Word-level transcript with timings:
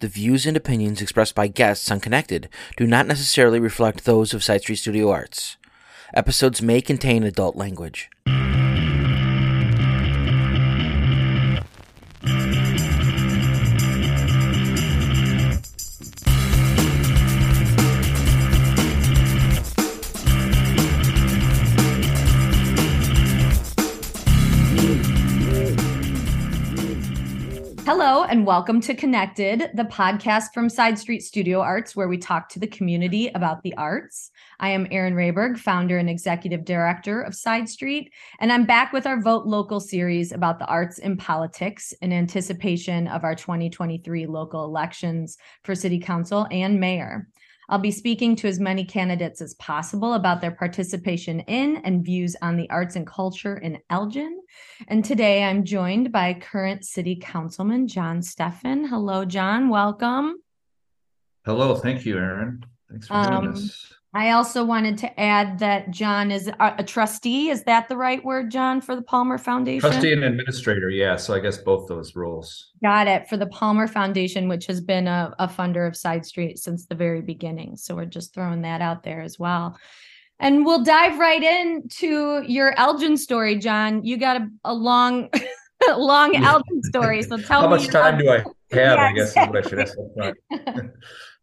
The 0.00 0.06
views 0.06 0.46
and 0.46 0.56
opinions 0.56 1.02
expressed 1.02 1.34
by 1.34 1.48
guests 1.48 1.90
on 1.90 1.98
Connected 1.98 2.48
do 2.76 2.86
not 2.86 3.08
necessarily 3.08 3.58
reflect 3.58 4.04
those 4.04 4.32
of 4.32 4.44
Side 4.44 4.60
Street 4.60 4.76
Studio 4.76 5.10
Arts. 5.10 5.56
Episodes 6.14 6.62
may 6.62 6.80
contain 6.80 7.24
adult 7.24 7.56
language. 7.56 8.08
Hello, 28.00 28.22
and 28.22 28.46
welcome 28.46 28.80
to 28.82 28.94
Connected, 28.94 29.72
the 29.74 29.82
podcast 29.82 30.54
from 30.54 30.68
Side 30.68 30.96
Street 31.00 31.20
Studio 31.20 31.60
Arts, 31.60 31.96
where 31.96 32.06
we 32.06 32.16
talk 32.16 32.48
to 32.50 32.60
the 32.60 32.66
community 32.68 33.26
about 33.34 33.60
the 33.64 33.74
arts. 33.74 34.30
I 34.60 34.68
am 34.68 34.86
Erin 34.92 35.16
Rayburn, 35.16 35.56
founder 35.56 35.98
and 35.98 36.08
executive 36.08 36.64
director 36.64 37.20
of 37.20 37.34
Side 37.34 37.68
Street, 37.68 38.12
and 38.38 38.52
I'm 38.52 38.66
back 38.66 38.92
with 38.92 39.04
our 39.04 39.20
Vote 39.20 39.46
Local 39.46 39.80
series 39.80 40.30
about 40.30 40.60
the 40.60 40.66
arts 40.66 41.00
and 41.00 41.18
politics 41.18 41.92
in 42.00 42.12
anticipation 42.12 43.08
of 43.08 43.24
our 43.24 43.34
2023 43.34 44.26
local 44.26 44.64
elections 44.64 45.36
for 45.64 45.74
city 45.74 45.98
council 45.98 46.46
and 46.52 46.78
mayor. 46.78 47.26
I'll 47.70 47.78
be 47.78 47.90
speaking 47.90 48.34
to 48.36 48.48
as 48.48 48.58
many 48.58 48.82
candidates 48.82 49.42
as 49.42 49.52
possible 49.54 50.14
about 50.14 50.40
their 50.40 50.52
participation 50.52 51.40
in 51.40 51.76
and 51.84 52.02
views 52.02 52.34
on 52.40 52.56
the 52.56 52.68
arts 52.70 52.96
and 52.96 53.06
culture 53.06 53.58
in 53.58 53.78
Elgin. 53.90 54.40
And 54.88 55.04
today 55.04 55.44
I'm 55.44 55.64
joined 55.64 56.10
by 56.10 56.32
current 56.32 56.86
City 56.86 57.16
Councilman 57.16 57.86
John 57.86 58.20
Steffen. 58.20 58.88
Hello, 58.88 59.26
John. 59.26 59.68
Welcome. 59.68 60.36
Hello. 61.44 61.74
Thank 61.74 62.06
you, 62.06 62.16
Erin. 62.16 62.64
Thanks 62.90 63.06
for 63.06 63.22
joining 63.22 63.48
Um, 63.48 63.48
us. 63.48 63.92
I 64.18 64.32
also 64.32 64.64
wanted 64.64 64.98
to 64.98 65.20
add 65.20 65.60
that 65.60 65.92
John 65.92 66.32
is 66.32 66.48
a, 66.48 66.74
a 66.78 66.82
trustee. 66.82 67.50
Is 67.50 67.62
that 67.64 67.88
the 67.88 67.96
right 67.96 68.22
word, 68.24 68.50
John, 68.50 68.80
for 68.80 68.96
the 68.96 69.02
Palmer 69.02 69.38
Foundation? 69.38 69.88
Trustee 69.88 70.12
and 70.12 70.24
administrator. 70.24 70.90
Yeah. 70.90 71.14
So 71.14 71.34
I 71.34 71.38
guess 71.38 71.58
both 71.58 71.86
those 71.86 72.16
roles. 72.16 72.72
Got 72.82 73.06
it. 73.06 73.28
For 73.28 73.36
the 73.36 73.46
Palmer 73.46 73.86
Foundation, 73.86 74.48
which 74.48 74.66
has 74.66 74.80
been 74.80 75.06
a, 75.06 75.32
a 75.38 75.46
funder 75.46 75.86
of 75.86 75.96
Side 75.96 76.26
Street 76.26 76.58
since 76.58 76.84
the 76.86 76.96
very 76.96 77.20
beginning. 77.22 77.76
So 77.76 77.94
we're 77.94 78.06
just 78.06 78.34
throwing 78.34 78.62
that 78.62 78.80
out 78.80 79.04
there 79.04 79.20
as 79.20 79.38
well. 79.38 79.78
And 80.40 80.66
we'll 80.66 80.82
dive 80.82 81.20
right 81.20 81.42
into 81.44 82.42
your 82.44 82.76
Elgin 82.76 83.16
story, 83.16 83.54
John. 83.54 84.02
You 84.02 84.16
got 84.16 84.40
a, 84.40 84.48
a 84.64 84.74
long, 84.74 85.30
long 85.96 86.34
Elgin 86.34 86.82
story. 86.82 87.22
So 87.22 87.36
tell 87.38 87.60
How 87.60 87.68
me. 87.68 87.76
How 87.76 87.82
much 87.82 87.86
time 87.86 88.18
do 88.18 88.28
I 88.28 88.38
have? 88.72 88.98
I 88.98 89.10
Yeah, 89.10 89.12
guess 89.12 89.28
is 89.28 89.36
what 89.36 89.56
I 89.56 89.68
should 89.68 89.78
ask. 89.78 90.88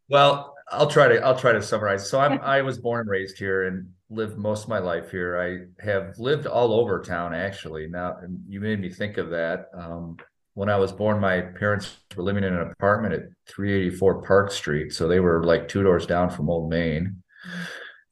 Well, 0.09 0.54
I'll 0.71 0.89
try 0.89 1.07
to 1.07 1.21
I'll 1.23 1.37
try 1.37 1.51
to 1.51 1.61
summarize. 1.61 2.09
So 2.09 2.19
I'm 2.19 2.39
I 2.43 2.61
was 2.61 2.77
born 2.77 3.01
and 3.01 3.09
raised 3.09 3.37
here 3.37 3.67
and 3.67 3.89
lived 4.09 4.37
most 4.37 4.63
of 4.63 4.69
my 4.69 4.79
life 4.79 5.11
here. 5.11 5.39
I 5.39 5.83
have 5.83 6.17
lived 6.17 6.47
all 6.47 6.73
over 6.73 7.01
town 7.01 7.33
actually. 7.33 7.87
Now 7.87 8.17
you 8.47 8.59
made 8.59 8.79
me 8.79 8.89
think 8.89 9.17
of 9.17 9.29
that. 9.31 9.69
Um, 9.77 10.17
when 10.53 10.69
I 10.69 10.77
was 10.77 10.93
born, 10.93 11.19
my 11.19 11.41
parents 11.41 11.97
were 12.15 12.23
living 12.23 12.45
in 12.45 12.53
an 12.53 12.71
apartment 12.71 13.13
at 13.13 13.23
384 13.47 14.23
Park 14.23 14.51
Street, 14.51 14.93
so 14.93 15.05
they 15.05 15.19
were 15.19 15.43
like 15.43 15.67
two 15.67 15.83
doors 15.83 16.05
down 16.05 16.29
from 16.29 16.49
Old 16.49 16.69
Main. 16.69 17.21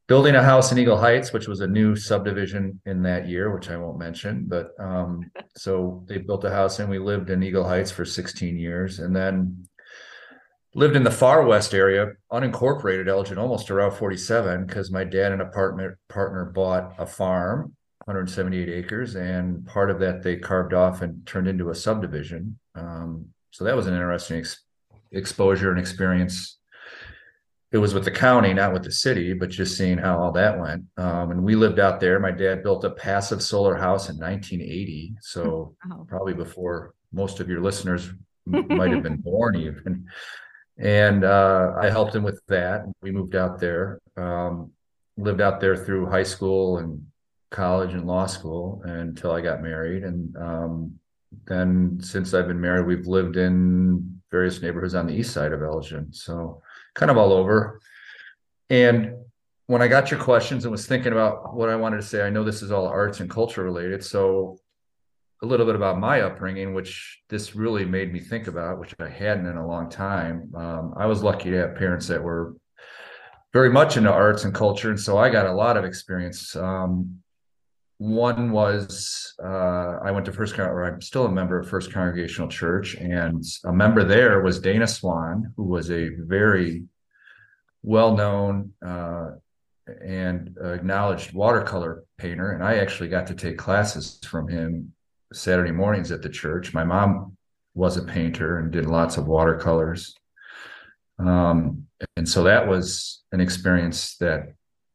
Building 0.08 0.36
a 0.36 0.44
house 0.44 0.70
in 0.70 0.78
Eagle 0.78 0.98
Heights, 0.98 1.32
which 1.32 1.48
was 1.48 1.62
a 1.62 1.68
new 1.68 1.96
subdivision 1.96 2.82
in 2.86 3.02
that 3.04 3.30
year, 3.30 3.56
which 3.56 3.70
I 3.70 3.78
won't 3.78 3.98
mention, 3.98 4.46
but 4.50 4.72
um, 4.78 5.32
so 5.56 6.04
they 6.08 6.18
built 6.18 6.44
a 6.44 6.52
house 6.52 6.80
and 6.80 6.90
we 6.90 7.00
lived 7.00 7.30
in 7.30 7.42
Eagle 7.42 7.64
Heights 7.64 7.92
for 7.92 8.04
16 8.04 8.58
years, 8.58 9.00
and 9.00 9.16
then 9.16 9.66
lived 10.76 10.96
in 10.96 11.04
the 11.04 11.12
far 11.12 11.46
west 11.46 11.74
area, 11.74 12.14
unincorporated 12.32 13.08
Elgin, 13.08 13.38
almost 13.38 13.70
around 13.70 13.92
47, 13.92 14.66
because 14.66 14.92
my 14.92 15.04
dad 15.04 15.32
and 15.32 15.42
apartment 15.42 15.96
partner 16.10 16.46
bought 16.46 16.96
a 16.98 17.06
farm, 17.06 17.76
178 18.06 18.70
acres, 18.70 19.16
and 19.16 19.66
part 19.66 19.92
of 19.92 20.00
that 20.00 20.24
they 20.24 20.36
carved 20.36 20.74
off 20.74 21.02
and 21.02 21.26
turned 21.26 21.48
into 21.48 21.70
a 21.70 21.76
subdivision. 21.76 22.60
Um, 22.76 23.28
so 23.52 23.64
that 23.64 23.76
was 23.76 23.88
an 23.88 23.94
interesting 23.94 24.40
ex- 24.40 24.64
exposure 25.12 25.70
and 25.70 25.80
experience. 25.80 26.58
It 27.72 27.78
was 27.78 27.94
with 27.94 28.06
the 28.06 28.12
county, 28.12 28.54
not 28.54 28.74
with 28.74 28.84
the 28.84 28.92
city, 28.92 29.34
but 29.34 29.50
just 29.50 29.78
seeing 29.78 29.98
how 29.98 30.20
all 30.20 30.32
that 30.34 30.60
went. 30.60 30.84
Um, 30.98 31.32
and 31.32 31.44
we 31.44 31.56
lived 31.56 31.80
out 31.80 32.00
there. 32.00 32.20
My 32.20 32.32
dad 32.32 32.62
built 32.62 32.84
a 32.84 32.92
passive 32.92 33.42
solar 33.42 33.76
house 33.76 34.10
in 34.10 34.18
1980, 34.18 35.16
so 35.22 35.76
probably 36.08 36.34
before 36.34 36.94
most 37.12 37.40
of 37.40 37.48
your 37.48 37.62
listeners 37.62 38.12
might 38.46 38.92
have 38.92 39.04
been 39.04 39.22
born 39.22 39.56
even. 39.56 40.08
And 40.78 41.24
uh, 41.24 41.74
I 41.80 41.90
helped 41.90 42.16
him 42.16 42.24
with 42.24 42.42
that. 42.48 42.86
We 43.02 43.12
moved 43.12 43.36
out 43.36 43.60
there, 43.60 44.00
um, 44.18 44.72
lived 45.18 45.42
out 45.42 45.60
there 45.60 45.76
through 45.76 46.10
high 46.10 46.24
school 46.24 46.80
and 46.80 47.06
college 47.52 47.94
and 47.94 48.08
law 48.08 48.26
school 48.26 48.82
until 48.84 49.32
I 49.32 49.42
got 49.42 49.62
married. 49.62 50.04
And 50.04 50.36
um, 50.36 51.00
then 51.46 52.00
since 52.02 52.34
I've 52.34 52.48
been 52.48 52.62
married, 52.62 52.88
we've 52.88 53.08
lived 53.08 53.38
in 53.38 54.20
various 54.32 54.62
neighborhoods 54.62 54.96
on 54.96 55.06
the 55.06 55.14
east 55.14 55.32
side 55.32 55.54
of 55.54 55.62
Elgin. 55.62 56.12
So 56.12 56.62
kind 56.96 57.12
of 57.12 57.18
all 57.18 57.32
over. 57.32 57.80
And 58.70 59.14
when 59.68 59.82
I 59.82 59.88
got 59.88 60.10
your 60.10 60.20
questions 60.20 60.66
and 60.66 60.72
was 60.72 60.88
thinking 60.88 61.12
about 61.12 61.56
what 61.56 61.70
I 61.70 61.76
wanted 61.76 61.98
to 61.98 62.04
say, 62.04 62.26
I 62.26 62.30
know 62.32 62.44
this 62.44 62.64
is 62.64 62.72
all 62.72 62.88
arts 62.88 63.20
and 63.20 63.30
culture 63.30 63.64
related. 63.64 64.04
So 64.04 64.58
a 65.44 65.46
little 65.46 65.66
bit 65.66 65.76
about 65.76 66.00
my 66.00 66.22
upbringing, 66.22 66.74
which 66.74 67.22
this 67.30 67.54
really 67.54 67.84
made 67.84 68.14
me 68.14 68.20
think 68.20 68.48
about, 68.48 68.80
which 68.80 68.96
I 69.00 69.10
hadn't 69.10 69.46
in 69.46 69.58
a 69.58 69.68
long 69.68 69.90
time. 69.90 70.50
Um, 70.56 70.94
I 70.98 71.06
was 71.06 71.22
lucky 71.22 71.52
to 71.52 71.58
have 71.58 71.76
parents 71.76 72.08
that 72.08 72.24
were 72.24 72.56
very 73.52 73.70
much 73.70 73.98
into 73.98 74.12
arts 74.12 74.46
and 74.46 74.54
culture, 74.54 74.90
and 74.90 75.00
so 75.00 75.18
I 75.18 75.30
got 75.30 75.46
a 75.46 75.52
lot 75.52 75.76
of 75.76 75.84
experience. 75.84 76.56
Um, 76.56 77.20
one 77.98 78.52
was 78.52 79.36
uh, 79.44 80.00
I 80.02 80.12
went 80.12 80.26
to 80.26 80.32
First, 80.32 80.56
Con- 80.56 80.70
or 80.70 80.86
I'm 80.86 81.02
still 81.02 81.26
a 81.26 81.32
member 81.32 81.60
of 81.60 81.70
First 81.70 81.92
Congregational 81.92 82.48
Church, 82.48 82.96
and 82.96 83.44
a 83.66 83.74
member 83.74 84.06
there 84.06 84.42
was 84.42 84.62
Dana 84.62 84.88
Swan, 84.88 85.54
who 85.58 85.64
was 85.64 85.92
a 85.92 86.10
very 86.20 86.86
well-known 87.84 88.72
uh, 88.84 89.32
and 90.04 90.58
acknowledged 90.64 91.34
watercolor 91.34 92.06
painter, 92.18 92.52
and 92.52 92.64
I 92.64 92.78
actually 92.78 93.10
got 93.10 93.28
to 93.28 93.36
take 93.36 93.58
classes 93.58 94.20
from 94.24 94.48
him 94.48 94.94
Saturday 95.34 95.72
mornings 95.72 96.12
at 96.12 96.22
the 96.22 96.30
church. 96.30 96.74
My 96.74 96.84
mom 96.84 97.38
was 97.76 97.98
a 97.98 98.04
painter 98.04 98.60
and 98.60 98.72
did 98.72 98.86
lots 98.86 99.18
of 99.18 99.28
watercolors. 99.28 100.16
Um, 101.20 101.88
and 102.18 102.28
so 102.28 102.44
that 102.44 102.68
was 102.68 103.24
an 103.32 103.40
experience 103.40 104.18
that 104.18 104.54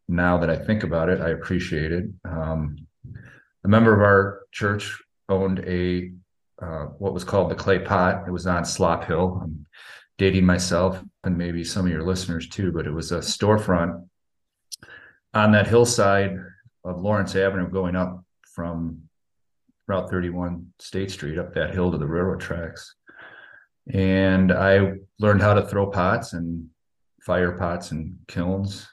now 0.08 0.38
that 0.38 0.50
I 0.50 0.56
think 0.56 0.82
about 0.82 1.08
it, 1.08 1.20
I 1.20 1.30
appreciated. 1.30 2.14
Um, 2.24 2.76
a 3.64 3.68
member 3.68 3.92
of 3.92 4.00
our 4.00 4.42
church 4.52 4.96
owned 5.28 5.60
a 5.60 6.12
uh, 6.60 6.86
what 6.98 7.14
was 7.14 7.22
called 7.22 7.50
the 7.50 7.54
clay 7.54 7.78
pot. 7.78 8.24
It 8.26 8.32
was 8.32 8.46
on 8.46 8.64
Slop 8.64 9.04
Hill. 9.04 9.40
I'm 9.42 9.64
dating 10.16 10.44
myself 10.44 11.00
and 11.22 11.38
maybe 11.38 11.62
some 11.62 11.86
of 11.86 11.92
your 11.92 12.02
listeners 12.02 12.48
too, 12.48 12.72
but 12.72 12.86
it 12.86 12.90
was 12.90 13.12
a 13.12 13.18
storefront 13.18 14.08
on 15.34 15.52
that 15.52 15.68
hillside 15.68 16.36
of 16.84 17.00
Lawrence 17.00 17.36
Avenue 17.36 17.68
going 17.70 17.94
up 17.94 18.24
from 18.54 19.07
Route 19.88 20.10
31 20.10 20.66
State 20.78 21.10
Street 21.10 21.38
up 21.38 21.54
that 21.54 21.72
hill 21.72 21.90
to 21.90 21.98
the 21.98 22.06
railroad 22.06 22.40
tracks. 22.40 22.94
And 23.90 24.52
I 24.52 24.92
learned 25.18 25.40
how 25.40 25.54
to 25.54 25.66
throw 25.66 25.90
pots 25.90 26.34
and 26.34 26.68
fire 27.22 27.52
pots 27.52 27.90
and 27.90 28.18
kilns. 28.28 28.86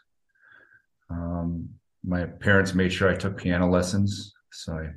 Um, 1.09 1.69
my 2.03 2.25
parents 2.25 2.73
made 2.73 2.93
sure 2.93 3.09
I 3.09 3.15
took 3.15 3.37
piano 3.37 3.69
lessons. 3.69 4.33
So 4.53 4.73
I 4.73 4.91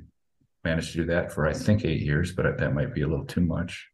managed 0.63 0.93
to 0.93 0.99
do 0.99 1.05
that 1.07 1.33
for, 1.33 1.45
I 1.45 1.53
think, 1.53 1.83
eight 1.83 2.01
years, 2.01 2.31
but 2.31 2.57
that 2.57 2.73
might 2.73 2.93
be 2.93 3.01
a 3.01 3.07
little 3.07 3.25
too 3.25 3.41
much. 3.41 3.87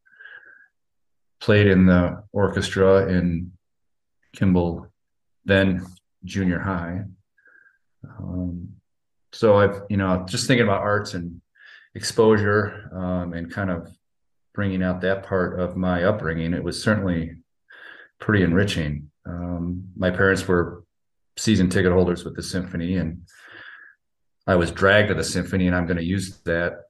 Played 1.39 1.67
in 1.67 1.87
the 1.87 2.23
orchestra 2.31 3.07
in 3.07 3.51
Kimball, 4.35 4.87
then 5.43 5.85
junior 6.23 6.59
high. 6.59 7.01
Um, 8.19 8.69
so 9.33 9.57
I've, 9.57 9.81
you 9.89 9.97
know, 9.97 10.23
just 10.27 10.47
thinking 10.47 10.65
about 10.65 10.81
arts 10.81 11.13
and 11.15 11.41
exposure 11.95 12.91
um, 12.93 13.33
and 13.33 13.51
kind 13.51 13.71
of 13.71 13.87
bringing 14.53 14.83
out 14.83 15.01
that 15.01 15.23
part 15.23 15.59
of 15.59 15.75
my 15.75 16.03
upbringing, 16.03 16.53
it 16.53 16.63
was 16.63 16.81
certainly 16.81 17.37
pretty 18.19 18.43
enriching. 18.43 19.09
Um, 19.25 19.89
my 19.95 20.11
parents 20.11 20.47
were 20.47 20.83
season 21.37 21.69
ticket 21.69 21.91
holders 21.91 22.23
with 22.23 22.35
the 22.35 22.43
symphony, 22.43 22.97
and 22.97 23.21
I 24.47 24.55
was 24.55 24.71
dragged 24.71 25.09
to 25.09 25.15
the 25.15 25.23
symphony, 25.23 25.67
and 25.67 25.75
I'm 25.75 25.87
going 25.87 25.97
to 25.97 26.03
use 26.03 26.39
that 26.45 26.83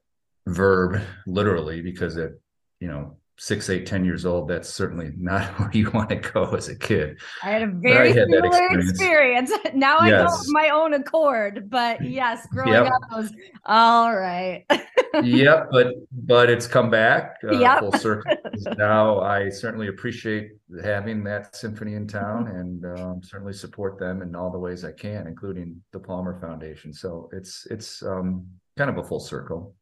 verb 0.46 1.00
literally 1.26 1.80
because 1.80 2.16
it, 2.16 2.40
you 2.80 2.88
know, 2.88 3.16
six, 3.38 3.68
eight, 3.68 3.86
ten 3.86 4.04
years 4.04 4.24
old, 4.24 4.48
that's 4.48 4.68
certainly 4.68 5.12
not 5.16 5.44
where 5.60 5.70
you 5.72 5.90
want 5.90 6.08
to 6.08 6.16
go 6.16 6.54
as 6.54 6.68
a 6.68 6.76
kid. 6.76 7.18
I 7.42 7.50
had 7.50 7.62
a 7.62 7.66
very 7.66 8.12
had 8.12 8.28
similar 8.30 8.46
experience. 8.46 9.50
experience. 9.50 9.52
Now 9.74 9.98
I 9.98 10.08
yes. 10.08 10.46
go 10.46 10.52
my 10.52 10.70
own 10.70 10.94
accord, 10.94 11.68
but 11.68 12.02
yes, 12.02 12.46
growing 12.50 12.72
yep. 12.72 12.86
up 12.86 13.02
I 13.10 13.16
was 13.16 13.32
all 13.66 14.16
right. 14.16 14.64
yep, 15.22 15.68
but 15.70 15.88
but 16.12 16.48
it's 16.48 16.66
come 16.66 16.88
back 16.88 17.36
uh, 17.44 17.58
yep. 17.58 17.80
full 17.80 17.92
circle. 17.92 18.32
now 18.78 19.20
I 19.20 19.50
certainly 19.50 19.88
appreciate 19.88 20.52
having 20.82 21.22
that 21.24 21.54
symphony 21.54 21.94
in 21.94 22.06
town, 22.08 22.48
and 22.48 22.98
um, 22.98 23.22
certainly 23.22 23.52
support 23.52 23.98
them 23.98 24.22
in 24.22 24.34
all 24.34 24.50
the 24.50 24.58
ways 24.58 24.84
I 24.84 24.92
can, 24.92 25.26
including 25.26 25.82
the 25.92 26.00
Palmer 26.00 26.40
Foundation. 26.40 26.92
So 26.92 27.28
it's 27.32 27.66
it's 27.70 28.02
um, 28.02 28.46
kind 28.78 28.88
of 28.88 28.96
a 28.98 29.04
full 29.04 29.20
circle. 29.20 29.74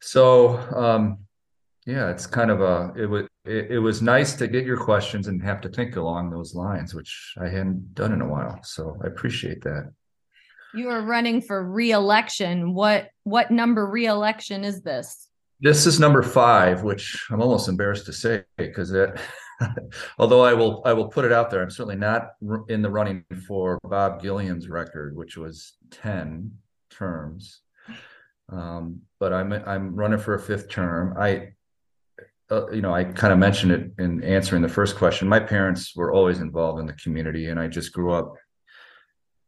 so 0.00 0.56
um, 0.74 1.18
yeah, 1.86 2.10
it's 2.10 2.26
kind 2.26 2.50
of 2.50 2.60
a 2.60 2.92
it 2.96 3.06
was 3.06 3.26
it, 3.44 3.70
it, 3.70 3.78
was 3.78 4.02
nice 4.02 4.34
to 4.34 4.48
get 4.48 4.66
your 4.66 4.76
questions 4.76 5.28
and 5.28 5.40
have 5.42 5.60
to 5.60 5.68
think 5.68 5.94
along 5.94 6.30
those 6.30 6.52
lines, 6.52 6.92
which 6.94 7.34
I 7.40 7.48
hadn't 7.48 7.94
done 7.94 8.12
in 8.12 8.20
a 8.20 8.28
while. 8.28 8.58
So 8.64 8.98
I 9.04 9.06
appreciate 9.06 9.62
that. 9.62 9.92
You 10.74 10.90
are 10.90 11.00
running 11.00 11.40
for 11.40 11.62
re-election. 11.64 12.74
What 12.74 13.10
what 13.22 13.52
number 13.52 13.86
re-election 13.86 14.64
is 14.64 14.82
this? 14.82 15.28
This 15.60 15.86
is 15.86 16.00
number 16.00 16.22
five, 16.22 16.82
which 16.82 17.24
I'm 17.30 17.40
almost 17.40 17.68
embarrassed 17.68 18.06
to 18.06 18.12
say 18.12 18.42
because 18.56 18.90
it. 18.90 19.18
although 20.18 20.44
I 20.44 20.54
will 20.54 20.82
I 20.84 20.92
will 20.92 21.08
put 21.08 21.24
it 21.24 21.32
out 21.32 21.50
there, 21.50 21.62
I'm 21.62 21.70
certainly 21.70 21.96
not 21.96 22.32
in 22.68 22.82
the 22.82 22.90
running 22.90 23.24
for 23.46 23.78
Bob 23.84 24.20
Gilliam's 24.20 24.68
record, 24.68 25.16
which 25.16 25.36
was 25.36 25.74
ten 25.92 26.50
terms. 26.90 27.60
Um, 28.48 29.02
but 29.20 29.32
I'm 29.32 29.52
I'm 29.52 29.94
running 29.94 30.18
for 30.18 30.34
a 30.34 30.40
fifth 30.40 30.68
term. 30.68 31.14
I 31.16 31.52
uh, 32.50 32.70
you 32.70 32.80
know, 32.80 32.94
I 32.94 33.04
kind 33.04 33.32
of 33.32 33.38
mentioned 33.38 33.72
it 33.72 33.90
in 33.98 34.22
answering 34.22 34.62
the 34.62 34.68
first 34.68 34.96
question. 34.96 35.28
My 35.28 35.40
parents 35.40 35.96
were 35.96 36.12
always 36.12 36.38
involved 36.38 36.80
in 36.80 36.86
the 36.86 36.92
community, 36.92 37.48
and 37.48 37.58
I 37.58 37.66
just 37.66 37.92
grew 37.92 38.12
up 38.12 38.34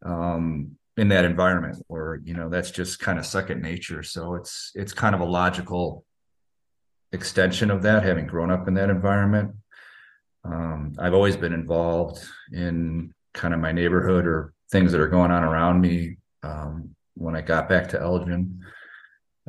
um, 0.05 0.77
in 0.97 1.09
that 1.09 1.25
environment 1.25 1.77
where 1.87 2.21
you 2.25 2.35
know 2.35 2.49
that's 2.49 2.73
just 2.73 2.99
kind 2.99 3.19
of 3.19 3.27
second 3.27 3.63
nature. 3.63 4.03
So 4.03 4.35
it's 4.35 4.73
it's 4.75 4.93
kind 4.93 5.15
of 5.15 5.21
a 5.21 5.25
logical 5.25 6.05
extension 7.13 7.71
of 7.71 7.83
that, 7.83 8.03
having 8.03 8.27
grown 8.27 8.51
up 8.51 8.67
in 8.67 8.75
that 8.75 8.91
environment. 8.91 9.55
Um, 10.45 10.95
I've 10.99 11.15
always 11.15 11.37
been 11.37 11.53
involved 11.53 12.25
in 12.53 13.15
kind 13.33 13.55
of 13.55 13.61
my 13.61 13.71
neighborhood 13.71 14.27
or 14.27 14.55
things 14.73 14.91
that 14.93 15.01
are 15.01 15.09
going 15.09 15.31
on 15.31 15.45
around 15.45 15.81
me. 15.81 16.17
Um, 16.43 16.95
when 17.15 17.35
I 17.35 17.43
got 17.43 17.69
back 17.69 17.89
to 17.89 18.01
Elgin, 18.01 18.61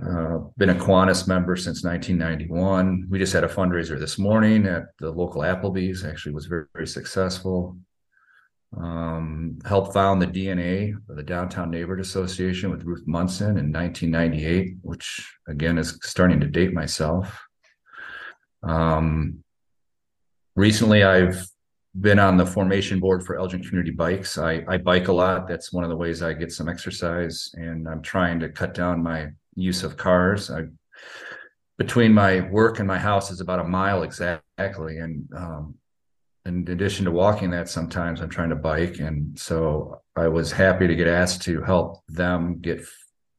uh, 0.08 0.40
been 0.58 0.70
a 0.70 0.76
Kiwanis 0.76 1.28
member 1.28 1.56
since 1.56 1.84
1991. 1.84 3.08
We 3.10 3.20
just 3.20 3.34
had 3.34 3.44
a 3.44 3.48
fundraiser 3.48 4.00
this 4.00 4.18
morning 4.18 4.66
at 4.66 4.84
the 5.00 5.12
local 5.12 5.42
Applebee's. 5.42 6.06
Actually, 6.06 6.34
was 6.34 6.46
very 6.46 6.66
very 6.74 6.88
successful. 6.88 7.78
Um, 8.78 9.58
helped 9.66 9.94
found 9.94 10.22
the 10.22 10.28
DNA, 10.28 10.96
the 11.08 11.24
Downtown 11.24 11.72
Neighborhood 11.72 12.06
Association, 12.06 12.70
with 12.70 12.84
Ruth 12.84 13.04
Munson 13.08 13.58
in 13.58 13.74
1998, 13.74 14.76
which 14.84 15.28
again 15.48 15.78
is 15.78 15.98
starting 16.04 16.40
to 16.40 16.48
date 16.48 16.72
myself. 16.72 17.40
Um, 18.62 19.44
recently, 20.56 21.04
I've 21.04 21.44
been 22.00 22.20
on 22.20 22.38
the 22.38 22.46
formation 22.46 23.00
board 23.00 23.26
for 23.26 23.38
Elgin 23.38 23.64
Community 23.64 23.92
Bikes. 23.92 24.38
I, 24.38 24.64
I 24.68 24.78
bike 24.78 25.08
a 25.08 25.14
lot. 25.14 25.48
That's 25.48 25.74
one 25.74 25.84
of 25.84 25.90
the 25.90 25.98
ways 25.98 26.22
I 26.22 26.34
get 26.34 26.52
some 26.52 26.70
exercise, 26.70 27.50
and 27.56 27.88
I'm 27.88 28.02
trying 28.02 28.40
to 28.42 28.50
cut 28.50 28.76
down 28.76 29.02
my 29.02 29.30
use 29.62 29.84
of 29.84 29.98
cars. 29.98 30.50
I 30.52 30.66
between 31.78 32.14
my 32.14 32.42
work 32.50 32.80
and 32.80 32.88
my 32.88 32.98
house 32.98 33.32
is 33.32 33.40
about 33.40 33.60
a 33.60 33.64
mile 33.64 34.04
exactly, 34.04 34.98
and 34.98 35.28
um, 35.36 35.76
in 36.46 36.68
addition 36.70 37.06
to 37.06 37.12
walking 37.12 37.52
that, 37.52 37.70
sometimes 37.70 38.22
I'm 38.22 38.30
trying 38.30 38.50
to 38.50 38.56
bike, 38.56 39.00
and 39.00 39.38
so 39.40 40.02
I 40.16 40.28
was 40.28 40.52
happy 40.52 40.88
to 40.88 40.96
get 40.96 41.08
asked 41.08 41.42
to 41.44 41.62
help 41.62 42.06
them 42.08 42.60
get 42.60 42.82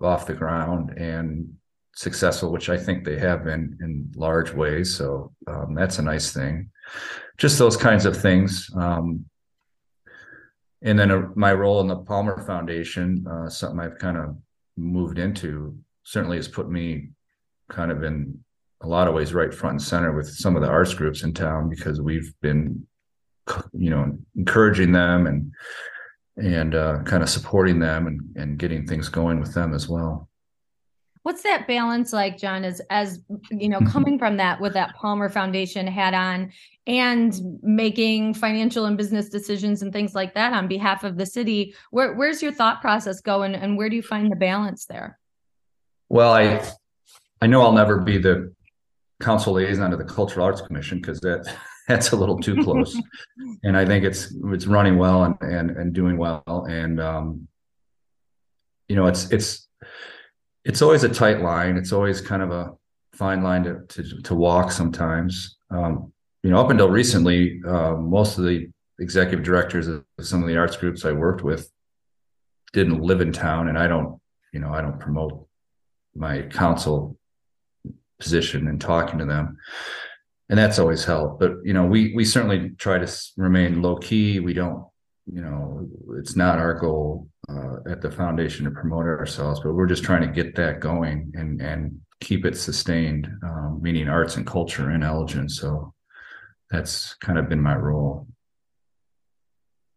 off 0.01 0.27
the 0.27 0.35
ground 0.35 0.97
and 0.97 1.53
successful, 1.95 2.51
which 2.51 2.71
I 2.71 2.79
think 2.79 3.05
they 3.05 3.19
have 3.19 3.45
been 3.45 3.77
in 3.83 4.11
large 4.17 4.53
ways. 4.53 4.95
So 4.97 5.33
um, 5.47 5.75
that's 5.75 5.99
a 5.99 6.03
nice 6.03 6.33
thing. 6.33 6.71
Just 7.37 7.59
those 7.59 7.77
kinds 7.77 8.07
of 8.07 8.17
things. 8.17 8.71
Um, 8.75 9.27
and 10.83 10.99
then 10.99 11.11
uh, 11.11 11.29
my 11.35 11.53
role 11.53 11.81
in 11.81 11.89
the 11.89 11.97
Palmer 11.97 12.43
Foundation, 12.47 13.27
uh, 13.31 13.51
something 13.51 13.81
I've 13.81 13.99
kind 13.99 14.17
of 14.17 14.37
moved 14.77 15.19
into 15.19 15.77
certainly 16.05 16.37
has 16.37 16.49
put 16.49 16.71
me 16.71 17.11
kind 17.69 17.91
of 17.91 18.03
in 18.03 18.39
a 18.83 18.87
lot 18.87 19.09
of 19.09 19.15
ways 19.15 19.35
right 19.35 19.53
front 19.53 19.75
and 19.75 19.83
center 19.83 20.13
with 20.13 20.29
some 20.29 20.57
of 20.57 20.63
the 20.63 20.69
arts 20.69 20.95
groups 20.95 21.23
in 21.23 21.35
town 21.35 21.69
because 21.69 22.01
we've 22.01 22.33
been 22.41 22.87
you 23.73 23.91
know 23.91 24.17
encouraging 24.37 24.93
them 24.93 25.27
and 25.27 25.53
and 26.37 26.75
uh, 26.75 27.03
kind 27.03 27.23
of 27.23 27.29
supporting 27.29 27.79
them 27.79 28.07
and, 28.07 28.21
and 28.37 28.59
getting 28.59 28.87
things 28.87 29.09
going 29.09 29.41
with 29.41 29.53
them 29.53 29.75
as 29.75 29.89
well. 29.89 30.29
What's 31.23 31.43
that 31.43 31.67
balance 31.69 32.15
like 32.15 32.39
john 32.39 32.65
as 32.65 32.81
as 32.89 33.21
you 33.51 33.69
know 33.69 33.81
coming 33.81 34.19
from 34.19 34.39
that 34.39 34.59
with 34.59 34.73
that 34.73 34.95
palmer 34.95 35.29
foundation 35.29 35.87
hat 35.87 36.15
on 36.15 36.51
and 36.87 37.39
making 37.63 38.33
financial 38.33 38.87
and 38.87 38.97
business 38.97 39.29
decisions 39.29 39.83
and 39.83 39.93
things 39.93 40.15
like 40.15 40.33
that 40.35 40.55
on 40.55 40.67
behalf 40.67 41.05
of 41.05 41.19
the 41.19 41.27
city 41.27 41.75
where, 41.91 42.15
where's 42.15 42.43
your 42.43 42.53
thought 42.53 42.81
process 42.81 43.21
going 43.21 43.55
and 43.55 43.77
where 43.77 43.91
do 43.91 43.97
you 43.97 44.03
find 44.03 44.33
the 44.33 44.37
balance 44.37 44.87
there 44.87 45.20
well, 46.11 46.33
I 46.33 46.63
I 47.41 47.47
know 47.47 47.63
I'll 47.63 47.73
never 47.73 47.99
be 47.99 48.19
the 48.19 48.53
council 49.23 49.55
liaison 49.55 49.91
to 49.93 49.97
the 49.97 50.05
Cultural 50.05 50.45
Arts 50.45 50.61
Commission 50.61 50.99
because 50.99 51.21
that 51.21 51.57
that's 51.89 52.11
a 52.11 52.17
little 52.17 52.39
too 52.39 52.63
close. 52.63 53.01
and 53.65 53.77
I 53.77 53.87
think 53.87 54.05
it's 54.05 54.35
it's 54.47 54.67
running 54.67 54.99
well 54.99 55.25
and 55.25 55.37
and, 55.41 55.71
and 55.71 55.95
doing 55.95 56.19
well. 56.19 56.43
And 56.69 57.01
um, 57.01 57.49
you 58.89 58.97
know, 58.97 59.07
it's 59.07 59.31
it's 59.31 59.69
it's 60.65 60.83
always 60.83 61.05
a 61.05 61.09
tight 61.09 61.41
line. 61.41 61.77
It's 61.77 61.93
always 61.93 62.21
kind 62.21 62.43
of 62.43 62.51
a 62.51 62.73
fine 63.15 63.43
line 63.43 63.63
to 63.65 63.81
to, 63.89 64.23
to 64.23 64.35
walk 64.35 64.73
sometimes. 64.73 65.57
Um, 65.71 66.13
you 66.43 66.51
know, 66.51 66.59
up 66.59 66.71
until 66.71 66.89
recently, 66.89 67.61
uh, 67.67 67.95
most 67.95 68.37
of 68.37 68.45
the 68.45 68.69
executive 68.99 69.45
directors 69.45 69.87
of 69.89 70.05
some 70.21 70.43
of 70.43 70.49
the 70.49 70.57
arts 70.57 70.77
groups 70.77 71.05
I 71.05 71.13
worked 71.13 71.43
with 71.43 71.71
didn't 72.73 73.01
live 73.01 73.21
in 73.21 73.33
town, 73.33 73.69
and 73.69 73.79
I 73.79 73.87
don't, 73.87 74.21
you 74.53 74.61
know, 74.61 74.73
I 74.73 74.81
don't 74.81 74.99
promote 74.99 75.47
my 76.15 76.43
council 76.43 77.17
position 78.19 78.69
and 78.69 78.81
talking 78.81 79.19
to 79.19 79.25
them. 79.25 79.57
And 80.49 80.59
that's 80.59 80.81
always 80.81 81.05
helped 81.05 81.39
but 81.39 81.53
you 81.63 81.73
know 81.73 81.85
we 81.85 82.13
we 82.13 82.25
certainly 82.25 82.71
try 82.71 82.99
to 82.99 83.09
remain 83.37 83.83
low 83.83 83.97
key 83.97 84.41
we 84.41 84.53
don't 84.53 84.85
you 85.33 85.41
know 85.41 85.89
it's 86.19 86.35
not 86.35 86.59
our 86.59 86.75
goal 86.75 87.29
uh, 87.49 87.77
at 87.89 88.01
the 88.01 88.11
foundation 88.11 88.65
to 88.65 88.71
promote 88.73 89.07
ourselves 89.07 89.61
but 89.61 89.75
we're 89.75 89.87
just 89.87 90.03
trying 90.03 90.23
to 90.23 90.43
get 90.43 90.57
that 90.57 90.81
going 90.81 91.33
and 91.37 91.61
and 91.61 92.01
keep 92.21 92.45
it 92.45 92.57
sustained 92.57 93.29
um, 93.45 93.79
meaning 93.81 94.09
arts 94.09 94.37
and 94.37 94.47
culture 94.47 94.91
in 94.91 95.05
elgin 95.05 95.49
so 95.49 95.95
that's 96.71 97.15
kind 97.15 97.39
of 97.39 97.49
been 97.49 97.63
my 97.63 97.77
role 97.77 98.27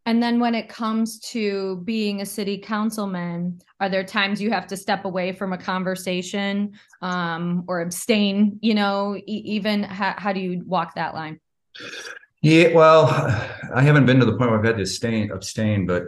and 0.06 0.22
then 0.22 0.40
when 0.40 0.54
it 0.54 0.68
comes 0.68 1.20
to 1.32 1.78
being 1.86 2.22
a 2.22 2.26
city 2.26 2.58
councilman, 2.58 3.60
are 3.80 3.88
there 3.88 4.04
times 4.04 4.42
you 4.42 4.52
have 4.52 4.68
to 4.68 4.78
step 4.78 5.06
away 5.06 5.32
from 5.32 5.54
a 5.54 5.58
conversation 5.58 6.74
um, 7.02 7.64
or 7.68 7.82
abstain? 7.82 8.60
You 8.62 8.74
know, 8.74 9.16
e- 9.16 9.44
even 9.46 9.84
how, 9.84 10.16
how 10.18 10.34
do 10.34 10.42
you 10.42 10.64
walk 10.66 10.96
that 10.96 11.14
line? 11.14 11.40
Yeah, 12.42 12.74
well, 12.74 13.06
I 13.74 13.82
haven't 13.82 14.06
been 14.06 14.20
to 14.20 14.26
the 14.26 14.38
point 14.38 14.52
where 14.52 14.60
I've 14.60 14.66
had 14.66 14.76
to 14.76 14.82
abstain, 14.82 15.32
abstain 15.32 15.86
but 15.86 16.04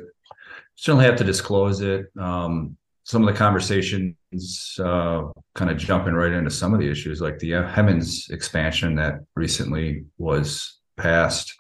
certainly 0.76 1.06
have 1.06 1.16
to 1.18 1.24
disclose 1.24 1.80
it. 1.80 2.08
Um, 2.20 2.76
some 3.06 3.26
of 3.26 3.34
the 3.34 3.38
conversations 3.38 4.78
uh, 4.84 5.22
kind 5.54 5.72
of 5.72 5.78
jumping 5.78 6.16
right 6.16 6.34
into 6.34 6.50
some 6.50 6.74
of 6.74 6.82
the 6.82 6.90
issues, 6.90 7.22
like 7.22 7.40
the 7.40 7.52
Hemmens 7.52 8.30
expansion 8.32 8.96
that 8.96 9.20
recently 9.36 10.04
was 10.18 10.80
passed. 10.98 11.54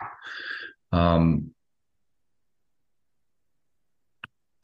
Um, 0.92 1.55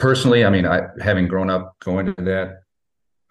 personally, 0.01 0.43
I 0.43 0.49
mean, 0.49 0.65
I 0.65 0.87
having 0.99 1.27
grown 1.27 1.51
up 1.51 1.75
going 1.79 2.07
to 2.07 2.23
that 2.23 2.63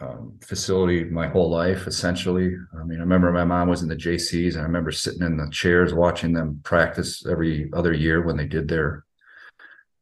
um, 0.00 0.38
facility 0.40 1.02
my 1.04 1.26
whole 1.26 1.50
life, 1.50 1.88
essentially. 1.88 2.54
I 2.78 2.84
mean, 2.84 2.98
I 2.98 3.02
remember 3.02 3.32
my 3.32 3.44
mom 3.44 3.68
was 3.68 3.82
in 3.82 3.88
the 3.88 3.96
JCs, 3.96 4.52
and 4.52 4.60
I 4.60 4.66
remember 4.66 4.92
sitting 4.92 5.22
in 5.22 5.36
the 5.36 5.50
chairs 5.50 5.92
watching 5.92 6.32
them 6.32 6.60
practice 6.62 7.26
every 7.26 7.68
other 7.72 7.92
year 7.92 8.22
when 8.22 8.36
they 8.36 8.46
did 8.46 8.68
their 8.68 9.04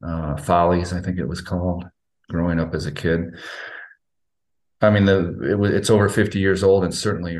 uh, 0.06 0.36
follies, 0.36 0.92
I 0.92 1.00
think 1.00 1.18
it 1.18 1.26
was 1.26 1.40
called, 1.40 1.86
growing 2.28 2.60
up 2.60 2.74
as 2.74 2.84
a 2.84 2.92
kid. 2.92 3.34
I 4.82 4.90
mean, 4.90 5.06
the 5.06 5.18
it 5.42 5.74
it's 5.74 5.90
over 5.90 6.08
fifty 6.08 6.38
years 6.38 6.62
old, 6.62 6.84
and 6.84 6.94
certainly 6.94 7.38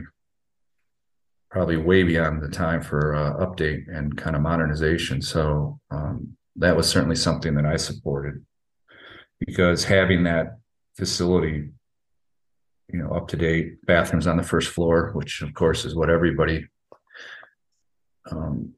probably 1.51 1.77
way 1.77 2.03
beyond 2.03 2.43
the 2.43 2.49
time 2.49 2.81
for 2.81 3.15
uh, 3.15 3.47
update 3.47 3.95
and 3.95 4.17
kind 4.17 4.35
of 4.35 4.43
modernization. 4.43 5.21
So 5.21 5.79
um, 5.91 6.37
that 6.57 6.77
was 6.77 6.89
certainly 6.89 7.17
something 7.17 7.55
that 7.55 7.67
I 7.67 7.77
supported 7.77 8.45
because 9.41 9.85
having 9.85 10.25
that 10.25 10.59
facility, 10.97 11.71
you 12.93 12.99
know, 12.99 13.11
up 13.11 13.29
to 13.29 13.37
date 13.37 13.85
bathrooms 13.87 14.27
on 14.27 14.37
the 14.37 14.43
first 14.43 14.71
floor, 14.71 15.13
which 15.15 15.43
of 15.43 15.55
course 15.55 15.85
is 15.85 15.95
what 15.95 16.11
everybody 16.11 16.67
um, 18.31 18.75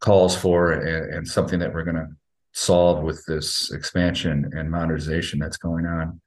calls 0.00 0.36
for 0.36 0.72
and, 0.72 1.14
and 1.14 1.28
something 1.28 1.58
that 1.60 1.72
we're 1.72 1.84
going 1.84 1.96
to 1.96 2.08
solve 2.52 3.02
with 3.02 3.24
this 3.26 3.72
expansion 3.72 4.50
and 4.54 4.70
modernization 4.70 5.38
that's 5.38 5.56
going 5.56 5.86
on. 5.86 6.20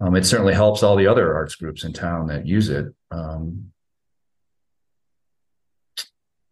Um, 0.00 0.16
it 0.16 0.26
certainly 0.26 0.54
helps 0.54 0.82
all 0.82 0.96
the 0.96 1.06
other 1.06 1.34
arts 1.34 1.54
groups 1.54 1.84
in 1.84 1.92
town 1.92 2.26
that 2.26 2.46
use 2.46 2.68
it. 2.68 2.86
Um, 3.10 3.70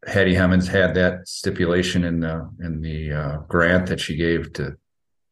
Hattie 0.07 0.35
Hemmens 0.35 0.67
had 0.67 0.95
that 0.95 1.29
stipulation 1.29 2.05
in 2.05 2.21
the 2.21 2.51
in 2.61 2.81
the 2.81 3.13
uh, 3.13 3.37
grant 3.49 3.87
that 3.87 4.01
she 4.01 4.17
gave 4.17 4.53
to 4.55 4.77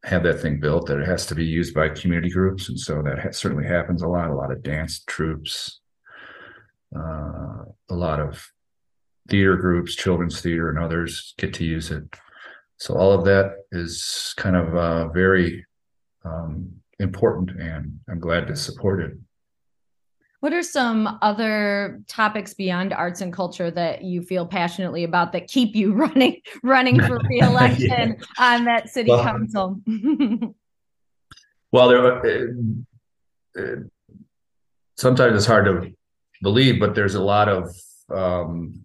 have 0.05 0.23
that 0.23 0.41
thing 0.41 0.61
built 0.61 0.87
that 0.87 0.99
it 0.99 1.07
has 1.07 1.27
to 1.27 1.35
be 1.35 1.45
used 1.45 1.75
by 1.75 1.89
community 1.89 2.31
groups, 2.31 2.69
and 2.69 2.79
so 2.79 3.03
that 3.03 3.19
ha- 3.19 3.33
certainly 3.33 3.67
happens 3.67 4.03
a 4.03 4.09
lot. 4.09 4.31
A 4.31 4.35
lot 4.35 4.53
of 4.53 4.63
dance 4.63 5.05
troops, 5.07 5.81
uh, 6.97 7.65
a 7.91 7.95
lot 7.95 8.21
of 8.21 8.51
theater 9.29 9.57
groups, 9.57 9.95
children's 9.95 10.41
theater, 10.41 10.71
and 10.71 10.79
others 10.79 11.35
get 11.39 11.53
to 11.55 11.65
use 11.65 11.91
it. 11.91 12.05
So 12.79 12.95
all 12.95 13.13
of 13.13 13.25
that 13.27 13.57
is 13.73 14.33
kind 14.37 14.57
of 14.57 14.75
uh, 14.75 15.09
very 15.09 15.67
um, 16.25 16.73
important, 16.99 17.51
and 17.61 18.01
I'm 18.09 18.21
glad 18.21 18.47
to 18.47 18.57
support 18.57 19.03
it. 19.03 19.13
What 20.41 20.55
are 20.55 20.63
some 20.63 21.19
other 21.21 22.03
topics 22.09 22.55
beyond 22.55 22.95
arts 22.95 23.21
and 23.21 23.31
culture 23.31 23.71
that 23.71 24.03
you 24.03 24.23
feel 24.23 24.47
passionately 24.47 25.05
about 25.05 25.33
that 25.33 25.49
keep 25.49 25.77
you 25.77 25.93
running 25.95 26.41
running 26.63 26.99
for 27.01 27.19
reelection 27.29 28.17
yeah. 28.19 28.25
on 28.39 28.65
that 28.65 28.89
city 28.89 29.11
well, 29.11 29.23
council? 29.23 29.81
well, 31.73 31.89
there. 31.89 32.51
Uh, 33.57 33.61
uh, 33.61 33.77
sometimes 34.97 35.37
it's 35.37 35.47
hard 35.47 35.65
to 35.67 35.93
believe, 36.43 36.81
but 36.81 36.95
there's 36.95 37.17
a 37.17 37.23
lot 37.23 37.49
of 37.49 37.75
um, 38.11 38.85